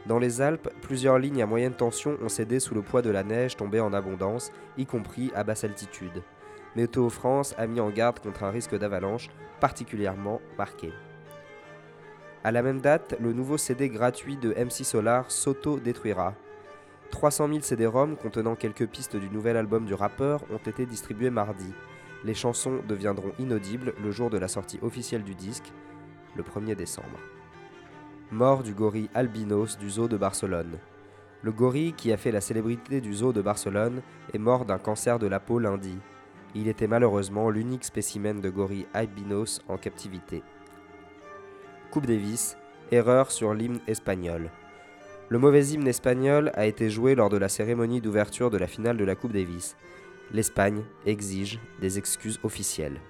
Dans 0.07 0.18
les 0.18 0.42
Alpes, 0.42 0.68
plusieurs 0.83 1.18
lignes 1.18 1.42
à 1.42 1.46
moyenne 1.46 1.72
tension 1.72 2.18
ont 2.22 2.28
cédé 2.28 2.61
sous 2.61 2.74
le 2.74 2.83
poids 2.83 3.00
de 3.00 3.09
la 3.09 3.22
neige 3.22 3.57
tombée 3.57 3.80
en 3.80 3.94
abondance, 3.94 4.52
y 4.76 4.85
compris 4.85 5.33
à 5.35 5.44
basse 5.44 5.64
altitude. 5.64 6.22
Météo 6.76 7.08
France 7.08 7.54
a 7.56 7.66
mis 7.66 7.80
en 7.80 7.90
garde 7.90 8.18
contre 8.18 8.42
un 8.42 8.50
risque 8.50 8.76
d'avalanche 8.76 9.28
particulièrement 9.60 10.40
marqué. 10.58 10.92
À 12.42 12.50
la 12.50 12.62
même 12.62 12.80
date, 12.80 13.16
le 13.20 13.32
nouveau 13.32 13.56
CD 13.56 13.88
gratuit 13.88 14.37
de 14.37 14.50
MC 14.50 14.84
Solar 14.84 15.30
s'auto-détruira. 15.30 16.34
300 17.10 17.48
000 17.48 17.60
CD-ROM 17.60 18.16
contenant 18.16 18.56
quelques 18.56 18.88
pistes 18.88 19.16
du 19.16 19.30
nouvel 19.30 19.56
album 19.56 19.87
du 19.87 19.94
rappeur 19.94 20.42
ont 20.52 20.68
été 20.68 20.84
distribués 20.84 21.30
mardi. 21.30 21.72
Les 22.24 22.34
chansons 22.34 22.80
deviendront 22.88 23.32
inaudibles 23.38 23.94
le 24.02 24.10
jour 24.10 24.30
de 24.30 24.38
la 24.38 24.48
sortie 24.48 24.80
officielle 24.82 25.22
du 25.22 25.34
disque, 25.34 25.72
le 26.34 26.42
1er 26.42 26.74
décembre. 26.74 27.20
Mort 28.32 28.64
du 28.64 28.74
gorille 28.74 29.10
albinos 29.14 29.78
du 29.78 29.88
zoo 29.90 30.08
de 30.08 30.16
Barcelone. 30.16 30.78
Le 31.42 31.52
gorille 31.52 31.92
qui 31.92 32.12
a 32.12 32.16
fait 32.16 32.32
la 32.32 32.40
célébrité 32.40 33.00
du 33.00 33.14
zoo 33.14 33.32
de 33.32 33.42
Barcelone 33.42 34.02
est 34.32 34.38
mort 34.38 34.64
d'un 34.64 34.78
cancer 34.78 35.18
de 35.18 35.28
la 35.28 35.38
peau 35.38 35.58
lundi. 35.58 35.96
Il 36.54 36.68
était 36.68 36.86
malheureusement 36.86 37.50
l'unique 37.50 37.84
spécimen 37.84 38.40
de 38.40 38.50
gorille 38.50 38.86
albinos 38.94 39.60
en 39.68 39.76
captivité. 39.76 40.42
Coupe 41.90 42.06
Davis, 42.06 42.56
erreur 42.92 43.30
sur 43.30 43.54
l'hymne 43.54 43.80
espagnol. 43.86 44.50
Le 45.28 45.38
mauvais 45.38 45.66
hymne 45.68 45.88
espagnol 45.88 46.52
a 46.54 46.66
été 46.66 46.90
joué 46.90 47.14
lors 47.14 47.30
de 47.30 47.36
la 47.36 47.48
cérémonie 47.48 48.00
d'ouverture 48.00 48.50
de 48.50 48.58
la 48.58 48.66
finale 48.66 48.96
de 48.96 49.04
la 49.04 49.14
Coupe 49.14 49.32
Davis. 49.32 49.76
L'Espagne 50.32 50.82
exige 51.06 51.60
des 51.80 51.98
excuses 51.98 52.40
officielles. 52.42 53.00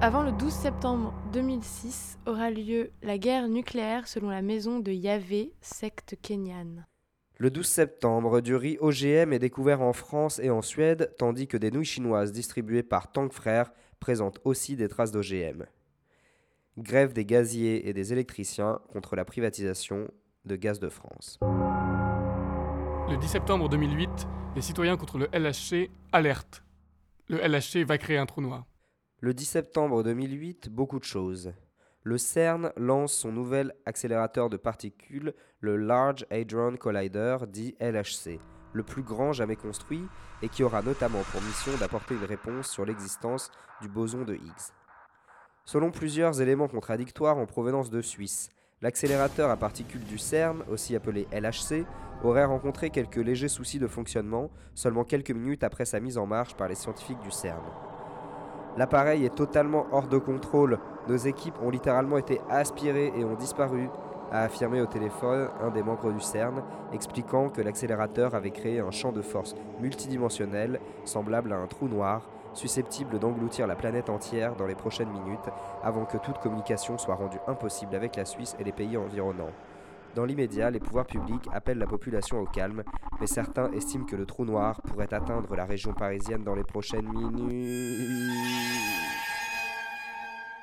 Avant 0.00 0.22
le 0.22 0.32
12 0.32 0.52
septembre 0.52 1.12
2006 1.32 2.18
aura 2.26 2.50
lieu 2.50 2.90
la 3.02 3.18
guerre 3.18 3.48
nucléaire 3.48 4.06
selon 4.06 4.30
la 4.30 4.42
maison 4.42 4.78
de 4.78 4.92
Yahvé, 4.92 5.52
secte 5.60 6.16
kenyane. 6.22 6.87
Le 7.40 7.52
12 7.52 7.64
septembre, 7.64 8.40
du 8.40 8.56
riz 8.56 8.78
OGM 8.80 9.32
est 9.32 9.38
découvert 9.38 9.80
en 9.80 9.92
France 9.92 10.40
et 10.40 10.50
en 10.50 10.60
Suède, 10.60 11.14
tandis 11.18 11.46
que 11.46 11.56
des 11.56 11.70
nouilles 11.70 11.84
chinoises 11.84 12.32
distribuées 12.32 12.82
par 12.82 13.12
Tank 13.12 13.32
Frères 13.32 13.70
présentent 14.00 14.40
aussi 14.42 14.74
des 14.74 14.88
traces 14.88 15.12
d'OGM. 15.12 15.64
Grève 16.78 17.12
des 17.12 17.24
gaziers 17.24 17.88
et 17.88 17.92
des 17.92 18.12
électriciens 18.12 18.80
contre 18.88 19.14
la 19.14 19.24
privatisation 19.24 20.08
de 20.46 20.56
Gaz 20.56 20.80
de 20.80 20.88
France. 20.88 21.38
Le 23.08 23.16
10 23.16 23.28
septembre 23.28 23.68
2008, 23.68 24.10
les 24.56 24.62
citoyens 24.62 24.96
contre 24.96 25.18
le 25.18 25.28
LHC 25.32 25.90
alertent. 26.10 26.64
Le 27.28 27.38
LHC 27.38 27.86
va 27.86 27.98
créer 27.98 28.18
un 28.18 28.26
trou 28.26 28.40
noir. 28.40 28.66
Le 29.20 29.32
10 29.32 29.44
septembre 29.44 30.02
2008, 30.02 30.70
beaucoup 30.70 30.98
de 30.98 31.04
choses. 31.04 31.52
Le 32.08 32.16
CERN 32.16 32.72
lance 32.78 33.12
son 33.12 33.32
nouvel 33.32 33.74
accélérateur 33.84 34.48
de 34.48 34.56
particules, 34.56 35.34
le 35.60 35.76
Large 35.76 36.24
Hadron 36.30 36.78
Collider, 36.78 37.36
dit 37.46 37.76
LHC, 37.82 38.40
le 38.72 38.82
plus 38.82 39.02
grand 39.02 39.34
jamais 39.34 39.56
construit 39.56 40.06
et 40.40 40.48
qui 40.48 40.62
aura 40.62 40.80
notamment 40.80 41.20
pour 41.30 41.42
mission 41.42 41.76
d'apporter 41.78 42.14
une 42.14 42.24
réponse 42.24 42.70
sur 42.70 42.86
l'existence 42.86 43.50
du 43.82 43.90
boson 43.90 44.24
de 44.24 44.36
Higgs. 44.36 44.72
Selon 45.66 45.90
plusieurs 45.90 46.40
éléments 46.40 46.68
contradictoires 46.68 47.36
en 47.36 47.44
provenance 47.44 47.90
de 47.90 48.00
Suisse, 48.00 48.48
l'accélérateur 48.80 49.50
à 49.50 49.58
particules 49.58 50.04
du 50.04 50.16
CERN, 50.16 50.64
aussi 50.70 50.96
appelé 50.96 51.28
LHC, 51.30 51.84
aurait 52.24 52.46
rencontré 52.46 52.88
quelques 52.88 53.16
légers 53.16 53.48
soucis 53.48 53.78
de 53.78 53.86
fonctionnement 53.86 54.50
seulement 54.74 55.04
quelques 55.04 55.32
minutes 55.32 55.62
après 55.62 55.84
sa 55.84 56.00
mise 56.00 56.16
en 56.16 56.24
marche 56.24 56.54
par 56.54 56.68
les 56.68 56.74
scientifiques 56.74 57.20
du 57.20 57.30
CERN. 57.30 57.60
L'appareil 58.78 59.24
est 59.24 59.34
totalement 59.34 59.86
hors 59.90 60.06
de 60.06 60.18
contrôle, 60.18 60.78
nos 61.08 61.16
équipes 61.16 61.56
ont 61.64 61.68
littéralement 61.68 62.16
été 62.16 62.40
aspirées 62.48 63.12
et 63.16 63.24
ont 63.24 63.34
disparu, 63.34 63.90
a 64.30 64.44
affirmé 64.44 64.80
au 64.80 64.86
téléphone 64.86 65.48
un 65.60 65.70
des 65.70 65.82
membres 65.82 66.12
du 66.12 66.20
CERN, 66.20 66.62
expliquant 66.92 67.48
que 67.48 67.60
l'accélérateur 67.60 68.36
avait 68.36 68.52
créé 68.52 68.78
un 68.78 68.92
champ 68.92 69.10
de 69.10 69.20
force 69.20 69.56
multidimensionnel 69.80 70.78
semblable 71.04 71.52
à 71.52 71.56
un 71.56 71.66
trou 71.66 71.88
noir, 71.88 72.22
susceptible 72.52 73.18
d'engloutir 73.18 73.66
la 73.66 73.74
planète 73.74 74.10
entière 74.10 74.54
dans 74.54 74.66
les 74.68 74.76
prochaines 74.76 75.10
minutes, 75.10 75.50
avant 75.82 76.04
que 76.04 76.16
toute 76.16 76.38
communication 76.38 76.98
soit 76.98 77.16
rendue 77.16 77.40
impossible 77.48 77.96
avec 77.96 78.14
la 78.14 78.26
Suisse 78.26 78.54
et 78.60 78.64
les 78.64 78.70
pays 78.70 78.96
environnants. 78.96 79.50
Dans 80.14 80.24
l'immédiat, 80.24 80.70
les 80.70 80.80
pouvoirs 80.80 81.06
publics 81.06 81.46
appellent 81.52 81.78
la 81.78 81.86
population 81.86 82.40
au 82.40 82.46
calme, 82.46 82.82
mais 83.20 83.26
certains 83.26 83.70
estiment 83.72 84.04
que 84.04 84.16
le 84.16 84.26
trou 84.26 84.44
noir 84.44 84.80
pourrait 84.82 85.12
atteindre 85.12 85.54
la 85.54 85.64
région 85.64 85.92
parisienne 85.92 86.42
dans 86.42 86.54
les 86.54 86.64
prochaines 86.64 87.08
minutes. 87.08 87.52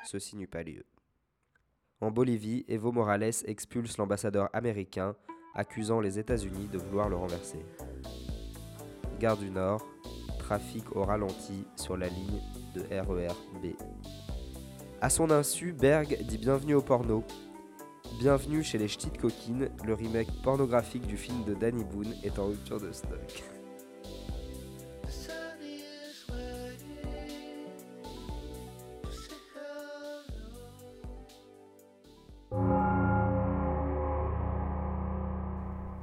Ceci 0.04 0.36
n'eut 0.36 0.46
pas 0.46 0.62
lieu. 0.62 0.84
En 2.00 2.10
Bolivie, 2.10 2.64
Evo 2.68 2.92
Morales 2.92 3.32
expulse 3.46 3.96
l'ambassadeur 3.96 4.50
américain, 4.52 5.16
accusant 5.54 6.00
les 6.00 6.18
États-Unis 6.18 6.68
de 6.70 6.78
vouloir 6.78 7.08
le 7.08 7.16
renverser. 7.16 7.64
Gare 9.18 9.38
du 9.38 9.50
Nord, 9.50 9.86
trafic 10.38 10.94
au 10.94 11.04
ralenti 11.04 11.66
sur 11.74 11.96
la 11.96 12.08
ligne 12.08 12.40
de 12.74 12.82
RER 12.90 13.34
B. 13.62 13.74
À 15.00 15.08
son 15.08 15.30
insu, 15.30 15.72
Berg 15.72 16.18
dit 16.28 16.38
bienvenue 16.38 16.74
au 16.74 16.82
porno. 16.82 17.24
Bienvenue 18.14 18.62
chez 18.64 18.78
les 18.78 18.88
Ch'tites 18.88 19.18
Coquines, 19.18 19.68
le 19.84 19.92
remake 19.92 20.28
pornographique 20.42 21.06
du 21.06 21.18
film 21.18 21.44
de 21.44 21.54
Danny 21.54 21.84
Boone 21.84 22.14
est 22.24 22.38
en 22.38 22.46
rupture 22.46 22.80
de 22.80 22.90
stock. 22.90 23.44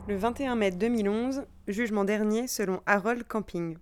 Le 0.08 0.16
21 0.16 0.56
mai 0.56 0.70
2011, 0.70 1.46
jugement 1.68 2.04
dernier 2.04 2.46
selon 2.48 2.82
Harold 2.86 3.24
Camping. 3.28 3.78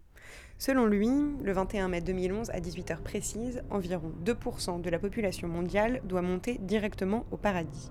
Selon 0.62 0.86
lui, 0.86 1.10
le 1.44 1.54
21 1.54 1.88
mai 1.88 2.02
2011 2.02 2.52
à 2.52 2.60
18h 2.60 3.02
précise, 3.02 3.64
environ 3.72 4.12
2% 4.24 4.80
de 4.80 4.90
la 4.92 5.00
population 5.00 5.48
mondiale 5.48 6.02
doit 6.04 6.22
monter 6.22 6.60
directement 6.60 7.26
au 7.32 7.38
paradis. 7.38 7.90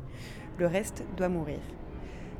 Le 0.56 0.68
reste 0.68 1.02
doit 1.16 1.28
mourir. 1.28 1.58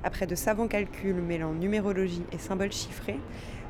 Après 0.04 0.28
de 0.28 0.36
savants 0.36 0.68
calculs 0.68 1.20
mêlant 1.20 1.52
numérologie 1.52 2.22
et 2.30 2.38
symboles 2.38 2.70
chiffrés, 2.70 3.18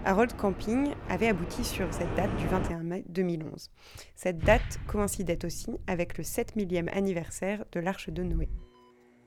Harold 0.04 0.36
Camping 0.36 0.90
avait 1.08 1.28
abouti 1.28 1.64
sur 1.64 1.90
cette 1.94 2.14
date 2.14 2.36
du 2.36 2.46
21 2.48 2.82
mai 2.82 3.04
2011. 3.08 3.70
Cette 4.14 4.40
date 4.40 4.80
coïncidait 4.86 5.42
aussi 5.46 5.70
avec 5.86 6.18
le 6.18 6.24
7 6.24 6.56
millième 6.56 6.90
anniversaire 6.92 7.64
de 7.72 7.80
l'Arche 7.80 8.10
de 8.10 8.22
Noé. 8.22 8.50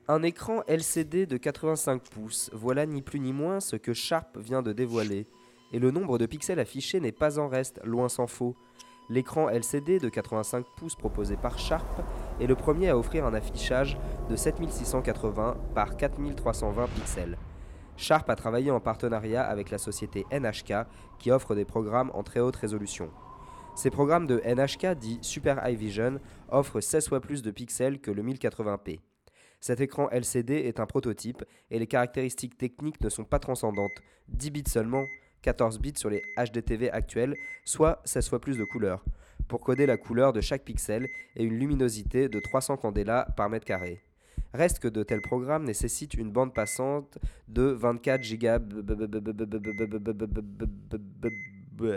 Un 0.06 0.22
écran 0.22 0.62
LCD 0.68 1.26
de 1.26 1.36
85 1.36 2.00
pouces, 2.00 2.50
voilà 2.52 2.86
ni 2.86 3.02
plus 3.02 3.18
ni 3.18 3.32
moins 3.32 3.58
ce 3.58 3.74
que 3.74 3.92
Sharp 3.92 4.38
vient 4.38 4.62
de 4.62 4.72
dévoiler. 4.72 5.26
Et 5.74 5.80
le 5.80 5.90
nombre 5.90 6.18
de 6.18 6.26
pixels 6.26 6.60
affichés 6.60 7.00
n'est 7.00 7.10
pas 7.10 7.40
en 7.40 7.48
reste, 7.48 7.80
loin 7.82 8.08
s'en 8.08 8.28
faut. 8.28 8.54
L'écran 9.10 9.48
LCD 9.48 9.98
de 9.98 10.08
85 10.08 10.64
pouces 10.76 10.94
proposé 10.94 11.36
par 11.36 11.58
Sharp 11.58 12.00
est 12.40 12.46
le 12.46 12.54
premier 12.54 12.90
à 12.90 12.96
offrir 12.96 13.26
un 13.26 13.34
affichage 13.34 13.98
de 14.30 14.36
7680 14.36 15.56
par 15.74 15.96
4320 15.96 16.86
pixels. 16.94 17.36
Sharp 17.96 18.30
a 18.30 18.36
travaillé 18.36 18.70
en 18.70 18.78
partenariat 18.78 19.42
avec 19.42 19.70
la 19.70 19.78
société 19.78 20.24
NHK 20.30 20.86
qui 21.18 21.32
offre 21.32 21.56
des 21.56 21.64
programmes 21.64 22.12
en 22.14 22.22
très 22.22 22.38
haute 22.38 22.54
résolution. 22.54 23.10
Ces 23.74 23.90
programmes 23.90 24.28
de 24.28 24.40
NHK, 24.46 24.96
dit 24.96 25.18
Super 25.22 25.60
High 25.66 25.76
Vision, 25.76 26.20
offrent 26.50 26.80
16 26.80 27.08
fois 27.08 27.20
plus 27.20 27.42
de 27.42 27.50
pixels 27.50 28.00
que 28.00 28.12
le 28.12 28.22
1080p. 28.22 29.00
Cet 29.58 29.80
écran 29.80 30.08
LCD 30.10 30.54
est 30.54 30.78
un 30.78 30.86
prototype 30.86 31.44
et 31.72 31.80
les 31.80 31.88
caractéristiques 31.88 32.56
techniques 32.56 33.00
ne 33.00 33.08
sont 33.08 33.24
pas 33.24 33.40
transcendantes. 33.40 34.02
10 34.28 34.50
bits 34.50 34.64
seulement, 34.68 35.04
14 35.44 35.78
bits 35.78 35.92
sur 35.96 36.08
les 36.08 36.22
HDTV 36.38 36.90
actuels, 36.90 37.36
soit 37.66 38.00
16 38.06 38.30
fois 38.30 38.40
plus 38.40 38.56
de 38.56 38.64
couleurs, 38.64 39.04
pour 39.46 39.60
coder 39.60 39.84
la 39.84 39.98
couleur 39.98 40.32
de 40.32 40.40
chaque 40.40 40.64
pixel 40.64 41.06
et 41.36 41.44
une 41.44 41.58
luminosité 41.58 42.30
de 42.30 42.40
300 42.40 42.78
candela 42.78 43.28
par 43.36 43.50
mètre 43.50 43.66
carré. 43.66 44.00
Reste 44.54 44.78
que 44.78 44.88
de 44.88 45.02
tels 45.02 45.20
programmes 45.20 45.64
nécessitent 45.64 46.14
une 46.14 46.32
bande 46.32 46.54
passante 46.54 47.18
de 47.48 47.62
24 47.62 48.22
Go. 51.76 51.92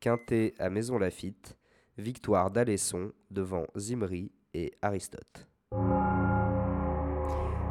Quintet 0.00 0.54
à 0.58 0.68
Maison 0.68 0.98
Lafitte, 0.98 1.56
victoire 1.96 2.50
d'Alesson 2.50 3.12
devant 3.30 3.66
Zimri 3.76 4.32
et 4.52 4.72
Aristote. 4.82 5.46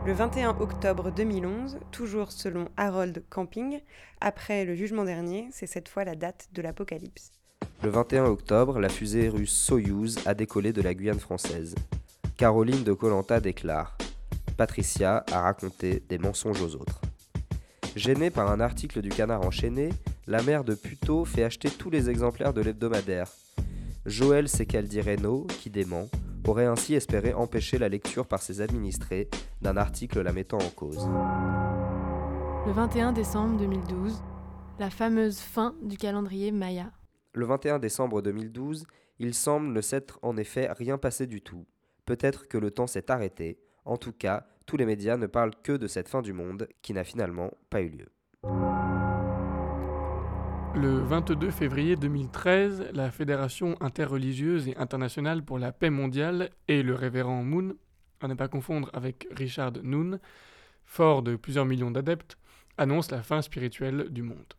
Le 0.05 0.13
21 0.13 0.59
octobre 0.59 1.11
2011, 1.11 1.79
toujours 1.91 2.31
selon 2.31 2.69
Harold 2.77 3.23
Camping, 3.31 3.79
après 4.21 4.63
le 4.63 4.75
jugement 4.75 5.03
dernier, 5.03 5.47
c'est 5.51 5.65
cette 5.65 5.89
fois 5.89 6.03
la 6.03 6.13
date 6.13 6.47
de 6.53 6.61
l'apocalypse. 6.61 7.31
Le 7.81 7.89
21 7.89 8.25
octobre, 8.25 8.79
la 8.79 8.89
fusée 8.89 9.29
russe 9.29 9.51
Soyouz 9.51 10.19
a 10.27 10.35
décollé 10.35 10.73
de 10.73 10.83
la 10.83 10.93
Guyane 10.93 11.19
française. 11.19 11.73
Caroline 12.37 12.83
de 12.83 12.93
Colanta 12.93 13.39
déclare 13.39 13.97
Patricia 14.57 15.25
a 15.31 15.41
raconté 15.41 16.03
des 16.07 16.19
mensonges 16.19 16.61
aux 16.61 16.75
autres. 16.75 17.01
Gênée 17.95 18.29
par 18.29 18.51
un 18.51 18.59
article 18.59 19.01
du 19.01 19.09
Canard 19.09 19.41
enchaîné, 19.41 19.89
la 20.27 20.43
mère 20.43 20.63
de 20.63 20.75
Puto 20.75 21.25
fait 21.25 21.43
acheter 21.43 21.71
tous 21.71 21.89
les 21.89 22.11
exemplaires 22.11 22.53
de 22.53 22.61
l'hebdomadaire. 22.61 23.31
Joël 24.05 24.49
Secaldi 24.49 25.01
Reynaud, 25.01 25.47
qui 25.47 25.71
dément, 25.71 26.09
aurait 26.47 26.65
ainsi 26.65 26.93
espéré 26.93 27.33
empêcher 27.33 27.77
la 27.77 27.89
lecture 27.89 28.27
par 28.27 28.41
ses 28.41 28.61
administrés 28.61 29.29
d'un 29.61 29.77
article 29.77 30.21
la 30.21 30.31
mettant 30.31 30.57
en 30.57 30.69
cause. 30.69 31.07
Le 32.65 32.71
21 32.71 33.11
décembre 33.11 33.57
2012, 33.57 34.23
la 34.79 34.89
fameuse 34.89 35.39
fin 35.39 35.75
du 35.81 35.97
calendrier 35.97 36.51
Maya. 36.51 36.91
Le 37.33 37.45
21 37.45 37.79
décembre 37.79 38.21
2012, 38.21 38.85
il 39.19 39.33
semble 39.33 39.71
ne 39.71 39.81
s'être 39.81 40.19
en 40.21 40.37
effet 40.37 40.69
rien 40.71 40.97
passé 40.97 41.27
du 41.27 41.41
tout. 41.41 41.65
Peut-être 42.05 42.47
que 42.47 42.57
le 42.57 42.71
temps 42.71 42.87
s'est 42.87 43.11
arrêté. 43.11 43.59
En 43.85 43.97
tout 43.97 44.11
cas, 44.11 44.45
tous 44.65 44.77
les 44.77 44.85
médias 44.85 45.17
ne 45.17 45.27
parlent 45.27 45.55
que 45.63 45.73
de 45.73 45.87
cette 45.87 46.09
fin 46.09 46.21
du 46.21 46.33
monde 46.33 46.67
qui 46.81 46.93
n'a 46.93 47.03
finalement 47.03 47.51
pas 47.69 47.81
eu 47.81 47.89
lieu. 47.89 48.14
Le 50.75 50.99
22 50.99 51.51
février 51.51 51.95
2013, 51.95 52.89
la 52.93 53.09
Fédération 53.09 53.77
interreligieuse 53.79 54.67
et 54.67 54.75
internationale 54.75 55.41
pour 55.41 55.57
la 55.57 55.71
paix 55.71 55.89
mondiale 55.89 56.49
et 56.67 56.83
le 56.83 56.93
révérend 56.93 57.43
Moon, 57.43 57.75
à 58.21 58.27
ne 58.27 58.33
pas 58.33 58.49
confondre 58.49 58.89
avec 58.93 59.25
Richard 59.31 59.71
Noon, 59.83 60.19
fort 60.83 61.23
de 61.23 61.37
plusieurs 61.37 61.65
millions 61.65 61.91
d'adeptes, 61.91 62.37
annoncent 62.77 63.15
la 63.15 63.23
fin 63.23 63.41
spirituelle 63.41 64.09
du 64.09 64.21
monde. 64.21 64.53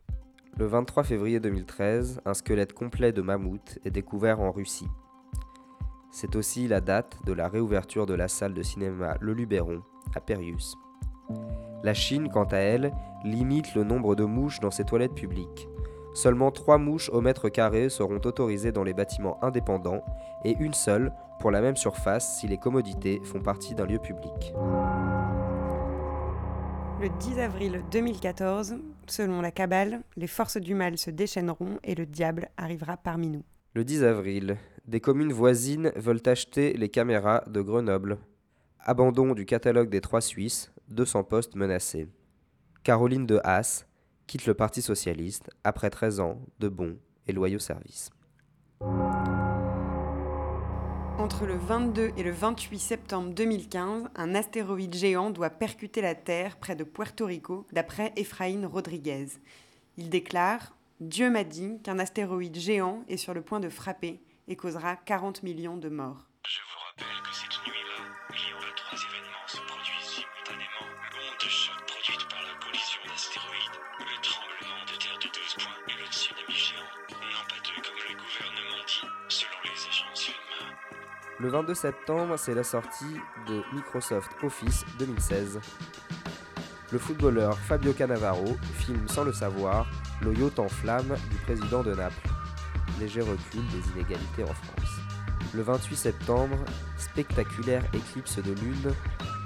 Le 0.57 0.65
23 0.65 1.05
février 1.05 1.39
2013, 1.39 2.23
un 2.25 2.33
squelette 2.33 2.73
complet 2.73 3.13
de 3.13 3.21
mammouth 3.21 3.79
est 3.85 3.91
découvert 3.91 4.41
en 4.41 4.53
Russie. 4.53 4.89
C'est 6.11 6.35
aussi 6.35 6.67
la 6.67 6.81
date 6.81 7.19
de 7.27 7.35
la 7.35 7.47
réouverture 7.47 8.07
de 8.07 8.15
la 8.15 8.29
salle 8.29 8.55
de 8.55 8.63
cinéma 8.63 9.19
Le 9.21 9.35
Luberon 9.35 9.83
à 10.15 10.21
Perius. 10.21 10.77
La 11.85 11.93
Chine, 11.93 12.31
quant 12.33 12.45
à 12.45 12.57
elle, 12.57 12.91
limite 13.23 13.75
le 13.75 13.85
nombre 13.85 14.17
de 14.17 14.25
mouches 14.25 14.61
dans 14.61 14.71
ses 14.71 14.85
toilettes 14.85 15.15
publiques. 15.15 15.69
Seulement 16.17 16.51
3 16.51 16.79
mouches 16.79 17.11
au 17.11 17.21
mètre 17.21 17.51
carré 17.51 17.91
seront 17.91 18.23
autorisées 18.25 18.73
dans 18.73 18.85
les 18.85 18.95
bâtiments 18.95 19.39
indépendants 19.45 20.03
et 20.47 20.57
une 20.61 20.73
seule 20.73 21.13
pour 21.41 21.51
la 21.51 21.61
même 21.61 21.77
surface 21.77 22.41
si 22.41 22.49
les 22.49 22.57
commodités 22.57 23.21
font 23.23 23.43
partie 23.43 23.75
d'un 23.75 23.85
lieu 23.85 23.99
public. 23.99 24.55
Le 27.03 27.11
10 27.21 27.39
avril 27.39 27.83
2014, 27.91 28.77
selon 29.07 29.43
la 29.43 29.51
Kabbale, 29.51 30.01
les 30.17 30.27
forces 30.27 30.57
du 30.57 30.75
mal 30.75 30.97
se 30.97 31.11
déchaîneront 31.11 31.79
et 31.85 31.95
le 31.95 32.07
diable 32.07 32.49
arrivera 32.57 32.97
parmi 32.97 33.29
nous. 33.29 33.45
Le 33.75 33.85
10 33.85 34.05
avril, 34.05 34.57
des 34.87 35.01
communes 35.01 35.35
voisines 35.35 35.93
veulent 35.97 36.23
acheter 36.25 36.73
les 36.73 36.89
caméras 36.89 37.45
de 37.47 37.61
Grenoble. 37.61 38.17
Abandon 38.81 39.35
du 39.35 39.45
catalogue 39.45 39.91
des 39.91 40.01
trois 40.01 40.23
Suisses, 40.23 40.73
200 40.89 41.25
postes 41.25 41.57
menacés. 41.57 42.09
Caroline 42.85 43.27
de 43.27 43.39
Haas, 43.45 43.85
quitte 44.27 44.47
le 44.47 44.55
Parti 44.55 44.83
socialiste 44.83 45.51
après 45.65 45.91
13 45.91 46.21
ans 46.21 46.41
de 46.59 46.69
bons 46.69 46.97
et 47.27 47.33
loyaux 47.33 47.59
services. 47.59 48.11
Entre 51.19 51.47
le 51.47 51.57
22 51.57 52.13
et 52.17 52.23
le 52.23 52.31
28 52.31 52.79
septembre 52.79 53.35
2015, 53.35 54.05
un 54.15 54.35
astéroïde 54.35 54.95
géant 54.95 55.31
doit 55.31 55.51
percuter 55.51 56.03
la 56.03 56.15
Terre 56.15 56.57
près 56.57 56.77
de 56.77 56.85
Puerto 56.85 57.27
Rico, 57.27 57.67
d'après 57.73 58.13
Efraín 58.17 58.67
Rodriguez. 58.67 59.27
Il 59.97 60.11
déclare 60.11 60.77
Dieu 61.01 61.29
m'a 61.31 61.45
dit 61.45 61.81
qu'un 61.83 61.99
astéroïde 61.99 62.57
géant 62.57 63.05
est 63.09 63.19
sur 63.19 63.35
le 63.35 63.43
point 63.43 63.61
de 63.61 63.69
frapper 63.69 64.21
et 64.49 64.57
causera 64.57 64.97
40 64.97 65.43
millions 65.43 65.77
de 65.77 65.89
morts. 65.91 66.27
Je 66.47 66.59
vous 66.61 66.79
rappelle 66.89 67.23
que 67.23 67.35
cette 67.35 67.67
nuit-là, 67.67 67.86
Le 81.39 81.51
22 81.51 81.75
septembre, 81.75 82.39
c'est 82.39 82.55
la 82.55 82.65
sortie 82.65 83.21
de 83.47 83.63
Microsoft 83.75 84.31
Office 84.43 84.87
2016. 84.99 85.61
Le 86.91 86.99
footballeur 86.99 87.59
Fabio 87.59 87.93
Cannavaro 87.93 88.57
filme 88.73 89.07
sans 89.07 89.23
le 89.23 89.35
savoir 89.35 89.87
le 90.23 90.33
yacht 90.33 90.59
en 90.59 90.69
flammes 90.69 91.15
du 91.31 91.37
président 91.45 91.83
de 91.83 91.95
Naples. 91.95 92.29
Léger 92.99 93.21
recul 93.21 93.61
des 93.71 93.87
inégalités 93.91 94.45
en 94.45 94.55
France. 94.55 94.99
Le 95.53 95.61
28 95.61 95.97
septembre, 95.97 96.57
spectaculaire 96.97 97.85
éclipse 97.93 98.39
de 98.39 98.55
lune 98.55 98.95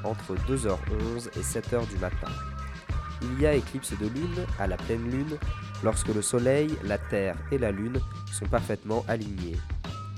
entre 0.04 0.36
2h11 0.48 1.28
et 1.36 1.42
7h 1.42 1.88
du 1.88 1.96
matin. 1.98 2.30
Il 3.22 3.40
y 3.40 3.46
a 3.48 3.54
éclipse 3.54 3.98
de 3.98 4.06
lune 4.06 4.46
à 4.60 4.68
la 4.68 4.76
pleine 4.76 5.10
lune 5.10 5.36
lorsque 5.82 6.14
le 6.14 6.22
Soleil, 6.22 6.78
la 6.84 6.98
Terre 6.98 7.36
et 7.50 7.58
la 7.58 7.72
Lune 7.72 8.00
sont 8.30 8.46
parfaitement 8.46 9.04
alignés. 9.08 9.56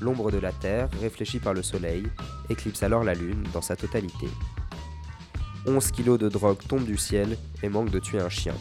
L'ombre 0.02 0.32
de 0.32 0.38
la 0.38 0.50
Terre, 0.50 0.88
réfléchie 1.00 1.38
par 1.38 1.54
le 1.54 1.62
Soleil, 1.62 2.02
éclipse 2.50 2.82
alors 2.82 3.04
la 3.04 3.14
Lune 3.14 3.44
dans 3.52 3.62
sa 3.62 3.76
totalité. 3.76 4.26
11 5.64 5.92
kilos 5.92 6.18
de 6.18 6.28
drogue 6.28 6.58
tombent 6.66 6.84
du 6.84 6.96
ciel 6.96 7.38
et 7.62 7.68
manquent 7.68 7.92
de 7.92 8.00
tuer 8.00 8.18
un 8.18 8.28
chien. 8.28 8.56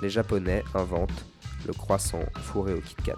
Les 0.00 0.08
Japonais 0.08 0.64
inventent 0.74 1.26
le 1.66 1.74
croissant 1.74 2.22
fourré 2.36 2.72
au 2.72 2.80
Kit 2.80 2.96
Kat. 3.04 3.16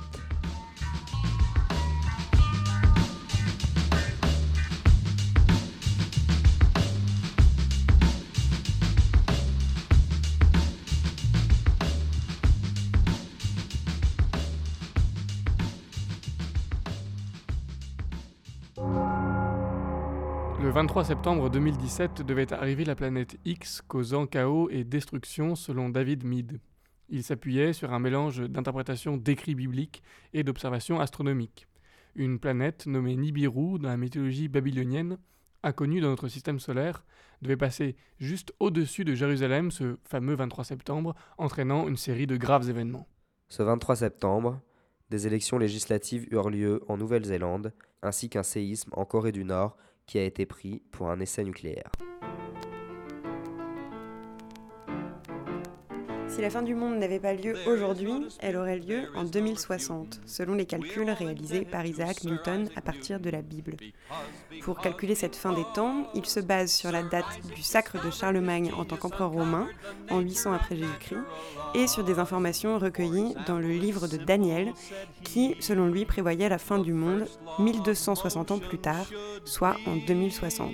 23 20.80 21.04
septembre 21.04 21.50
2017 21.50 22.22
devait 22.22 22.54
arriver 22.54 22.86
la 22.86 22.94
planète 22.94 23.36
X 23.44 23.82
causant 23.86 24.26
chaos 24.26 24.70
et 24.70 24.82
destruction 24.82 25.54
selon 25.54 25.90
David 25.90 26.24
Mead. 26.24 26.58
Il 27.10 27.22
s'appuyait 27.22 27.74
sur 27.74 27.92
un 27.92 27.98
mélange 27.98 28.40
d'interprétations 28.40 29.18
d'écrits 29.18 29.54
bibliques 29.54 30.02
et 30.32 30.42
d'observations 30.42 30.98
astronomiques. 30.98 31.66
Une 32.14 32.38
planète 32.38 32.86
nommée 32.86 33.14
Nibiru 33.14 33.78
dans 33.78 33.90
la 33.90 33.98
mythologie 33.98 34.48
babylonienne, 34.48 35.18
inconnue 35.62 36.00
dans 36.00 36.08
notre 36.08 36.28
système 36.28 36.58
solaire, 36.58 37.04
devait 37.42 37.58
passer 37.58 37.94
juste 38.18 38.54
au-dessus 38.58 39.04
de 39.04 39.14
Jérusalem 39.14 39.70
ce 39.70 39.98
fameux 40.04 40.34
23 40.34 40.64
septembre, 40.64 41.14
entraînant 41.36 41.88
une 41.88 41.98
série 41.98 42.26
de 42.26 42.38
graves 42.38 42.70
événements. 42.70 43.06
Ce 43.50 43.62
23 43.62 43.96
septembre, 43.96 44.62
des 45.10 45.26
élections 45.26 45.58
législatives 45.58 46.26
eurent 46.30 46.48
lieu 46.48 46.82
en 46.88 46.96
Nouvelle-Zélande, 46.96 47.74
ainsi 48.00 48.30
qu'un 48.30 48.42
séisme 48.42 48.92
en 48.94 49.04
Corée 49.04 49.32
du 49.32 49.44
Nord 49.44 49.76
qui 50.10 50.18
a 50.18 50.24
été 50.24 50.44
pris 50.44 50.82
pour 50.90 51.08
un 51.08 51.20
essai 51.20 51.44
nucléaire. 51.44 51.92
Si 56.30 56.40
la 56.40 56.50
fin 56.50 56.62
du 56.62 56.76
monde 56.76 56.96
n'avait 56.98 57.18
pas 57.18 57.34
lieu 57.34 57.56
aujourd'hui, 57.66 58.12
elle 58.38 58.56
aurait 58.56 58.78
lieu 58.78 59.08
en 59.16 59.24
2060, 59.24 60.20
selon 60.26 60.54
les 60.54 60.64
calculs 60.64 61.10
réalisés 61.10 61.64
par 61.64 61.84
Isaac 61.84 62.22
Newton 62.22 62.68
à 62.76 62.80
partir 62.80 63.18
de 63.18 63.30
la 63.30 63.42
Bible. 63.42 63.76
Pour 64.62 64.78
calculer 64.78 65.16
cette 65.16 65.34
fin 65.34 65.52
des 65.52 65.64
temps, 65.74 66.06
il 66.14 66.24
se 66.24 66.38
base 66.38 66.72
sur 66.72 66.92
la 66.92 67.02
date 67.02 67.40
du 67.54 67.62
sacre 67.62 68.04
de 68.04 68.10
Charlemagne 68.10 68.70
en 68.76 68.84
tant 68.84 68.96
qu'empereur 68.96 69.30
romain, 69.30 69.68
en 70.08 70.20
800 70.20 70.52
après 70.52 70.76
Jésus-Christ, 70.76 71.24
et 71.74 71.88
sur 71.88 72.04
des 72.04 72.20
informations 72.20 72.78
recueillies 72.78 73.34
dans 73.46 73.58
le 73.58 73.68
livre 73.68 74.06
de 74.06 74.16
Daniel, 74.16 74.72
qui, 75.24 75.56
selon 75.58 75.86
lui, 75.86 76.04
prévoyait 76.04 76.48
la 76.48 76.58
fin 76.58 76.78
du 76.78 76.92
monde 76.92 77.26
1260 77.58 78.52
ans 78.52 78.58
plus 78.60 78.78
tard, 78.78 79.06
soit 79.44 79.76
en 79.86 79.96
2060. 79.96 80.70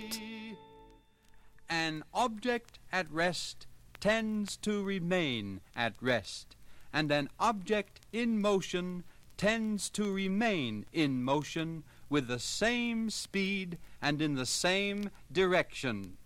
An 1.70 2.00
object 2.12 2.78
at 2.92 3.06
rest 3.12 3.68
tends 4.06 4.56
to 4.56 4.84
remain 4.84 5.60
at 5.74 5.92
rest, 6.00 6.54
and 6.92 7.10
an 7.10 7.28
object 7.40 7.98
in 8.12 8.40
motion 8.40 9.02
tends 9.36 9.90
to 9.90 10.12
remain 10.12 10.86
in 10.92 11.24
motion 11.24 11.82
with 12.08 12.28
the 12.28 12.38
same 12.38 13.10
speed 13.10 13.76
and 14.00 14.22
in 14.22 14.36
the 14.36 14.46
same 14.46 15.10
direction. 15.32 16.16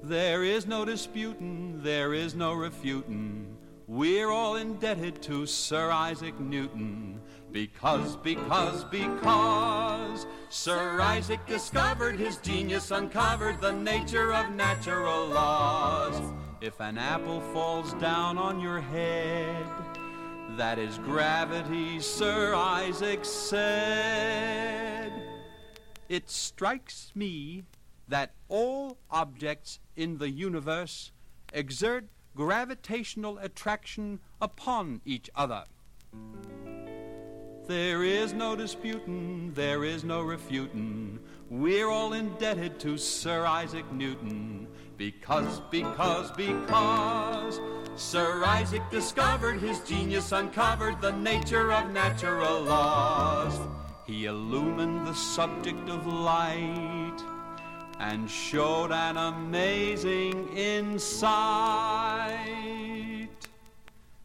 There 0.00 0.44
is 0.44 0.64
no 0.64 0.84
disputin', 0.84 1.82
there 1.82 2.14
is 2.14 2.36
no 2.36 2.54
refutin'. 2.54 3.56
We're 3.88 4.30
all 4.30 4.54
indebted 4.54 5.20
to 5.22 5.44
Sir 5.44 5.90
Isaac 5.90 6.38
Newton. 6.38 7.20
Because, 7.52 8.16
because, 8.16 8.84
because 8.84 10.26
Sir 10.50 11.00
Isaac 11.00 11.44
discovered 11.46 12.16
his 12.16 12.36
genius, 12.36 12.90
uncovered 12.90 13.60
the 13.60 13.72
nature 13.72 14.32
of 14.32 14.50
natural 14.50 15.26
laws. 15.26 16.32
If 16.60 16.80
an 16.80 16.96
apple 16.98 17.40
falls 17.52 17.94
down 17.94 18.38
on 18.38 18.60
your 18.60 18.80
head, 18.80 19.66
that 20.56 20.78
is 20.78 20.98
gravity, 20.98 22.00
Sir 22.00 22.54
Isaac 22.54 23.24
said. 23.24 25.12
It 26.08 26.28
strikes 26.30 27.12
me 27.14 27.64
that 28.08 28.34
all 28.48 28.98
objects 29.10 29.80
in 29.96 30.18
the 30.18 30.30
universe 30.30 31.12
exert 31.52 32.06
gravitational 32.36 33.38
attraction 33.38 34.20
upon 34.40 35.00
each 35.04 35.30
other. 35.34 35.64
There 37.70 38.02
is 38.02 38.32
no 38.32 38.56
disputin', 38.56 39.54
there 39.54 39.84
is 39.84 40.02
no 40.02 40.24
refutin'. 40.24 41.20
We're 41.50 41.88
all 41.88 42.14
indebted 42.14 42.80
to 42.80 42.98
Sir 42.98 43.46
Isaac 43.46 43.84
Newton. 43.92 44.66
Because, 44.96 45.60
because, 45.70 46.32
because 46.32 47.60
Sir 47.94 48.42
Isaac 48.44 48.82
discovered 48.90 49.60
his 49.60 49.78
genius, 49.84 50.32
uncovered 50.32 51.00
the 51.00 51.12
nature 51.12 51.72
of 51.72 51.92
natural 51.92 52.62
laws. 52.62 53.56
He 54.04 54.24
illumined 54.24 55.06
the 55.06 55.14
subject 55.14 55.88
of 55.88 56.08
light 56.08 57.18
and 58.00 58.28
showed 58.28 58.90
an 58.90 59.16
amazing 59.16 60.48
insight. 60.56 62.00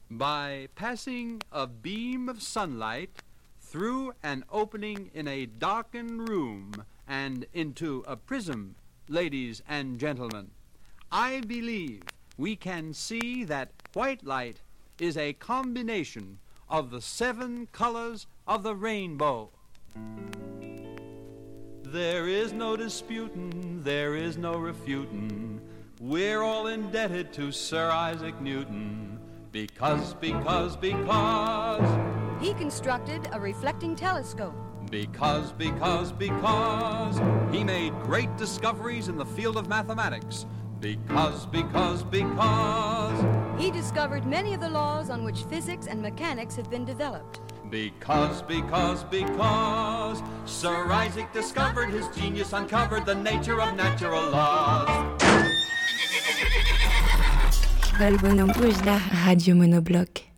By 0.09 0.69
passing 0.73 1.43
a 1.51 1.67
beam 1.67 2.27
of 2.27 2.41
sunlight 2.41 3.21
through 3.75 4.13
an 4.23 4.41
opening 4.49 5.11
in 5.13 5.27
a 5.27 5.45
darkened 5.45 6.29
room 6.29 6.71
and 7.09 7.45
into 7.51 8.05
a 8.07 8.15
prism, 8.15 8.73
ladies 9.09 9.61
and 9.67 9.99
gentlemen, 9.99 10.49
I 11.11 11.41
believe 11.41 12.03
we 12.37 12.55
can 12.55 12.93
see 12.93 13.43
that 13.43 13.73
white 13.91 14.25
light 14.25 14.61
is 14.97 15.17
a 15.17 15.33
combination 15.33 16.39
of 16.69 16.89
the 16.89 17.01
seven 17.01 17.67
colors 17.73 18.27
of 18.47 18.63
the 18.63 18.73
rainbow. 18.73 19.49
There 21.83 22.29
is 22.29 22.53
no 22.53 22.77
disputin', 22.77 23.83
there 23.83 24.15
is 24.15 24.37
no 24.37 24.53
refutin'. 24.53 25.59
We're 25.99 26.43
all 26.43 26.67
indebted 26.67 27.33
to 27.33 27.51
Sir 27.51 27.91
Isaac 27.91 28.39
Newton. 28.39 29.19
Because, 29.51 30.13
because, 30.13 30.77
because. 30.77 32.24
He 32.39 32.53
constructed 32.53 33.27
a 33.31 33.39
reflecting 33.39 33.95
telescope. 33.95 34.55
Because, 34.91 35.51
because, 35.53 36.11
because. 36.11 37.19
He 37.51 37.63
made 37.63 37.93
great 38.03 38.35
discoveries 38.37 39.07
in 39.07 39.17
the 39.17 39.25
field 39.25 39.57
of 39.57 39.67
mathematics. 39.67 40.45
Because, 40.79 41.45
because, 41.47 42.03
because. 42.03 43.59
He 43.59 43.71
discovered 43.71 44.25
many 44.25 44.53
of 44.53 44.59
the 44.59 44.69
laws 44.69 45.09
on 45.09 45.23
which 45.23 45.43
physics 45.43 45.87
and 45.87 46.01
mechanics 46.01 46.55
have 46.55 46.69
been 46.69 46.85
developed. 46.85 47.39
Because, 47.71 48.41
because, 48.43 49.03
because 49.05 50.21
Sir 50.45 50.91
Isaac 50.91 51.31
discovered 51.33 51.89
his 51.89 52.07
genius, 52.09 52.53
uncovered 52.53 53.05
the 53.05 53.15
nature 53.15 53.59
of 53.61 53.75
natural 53.75 54.29
laws. 54.29 54.87
Radio 57.99 59.55
Monobloc. 59.55 60.34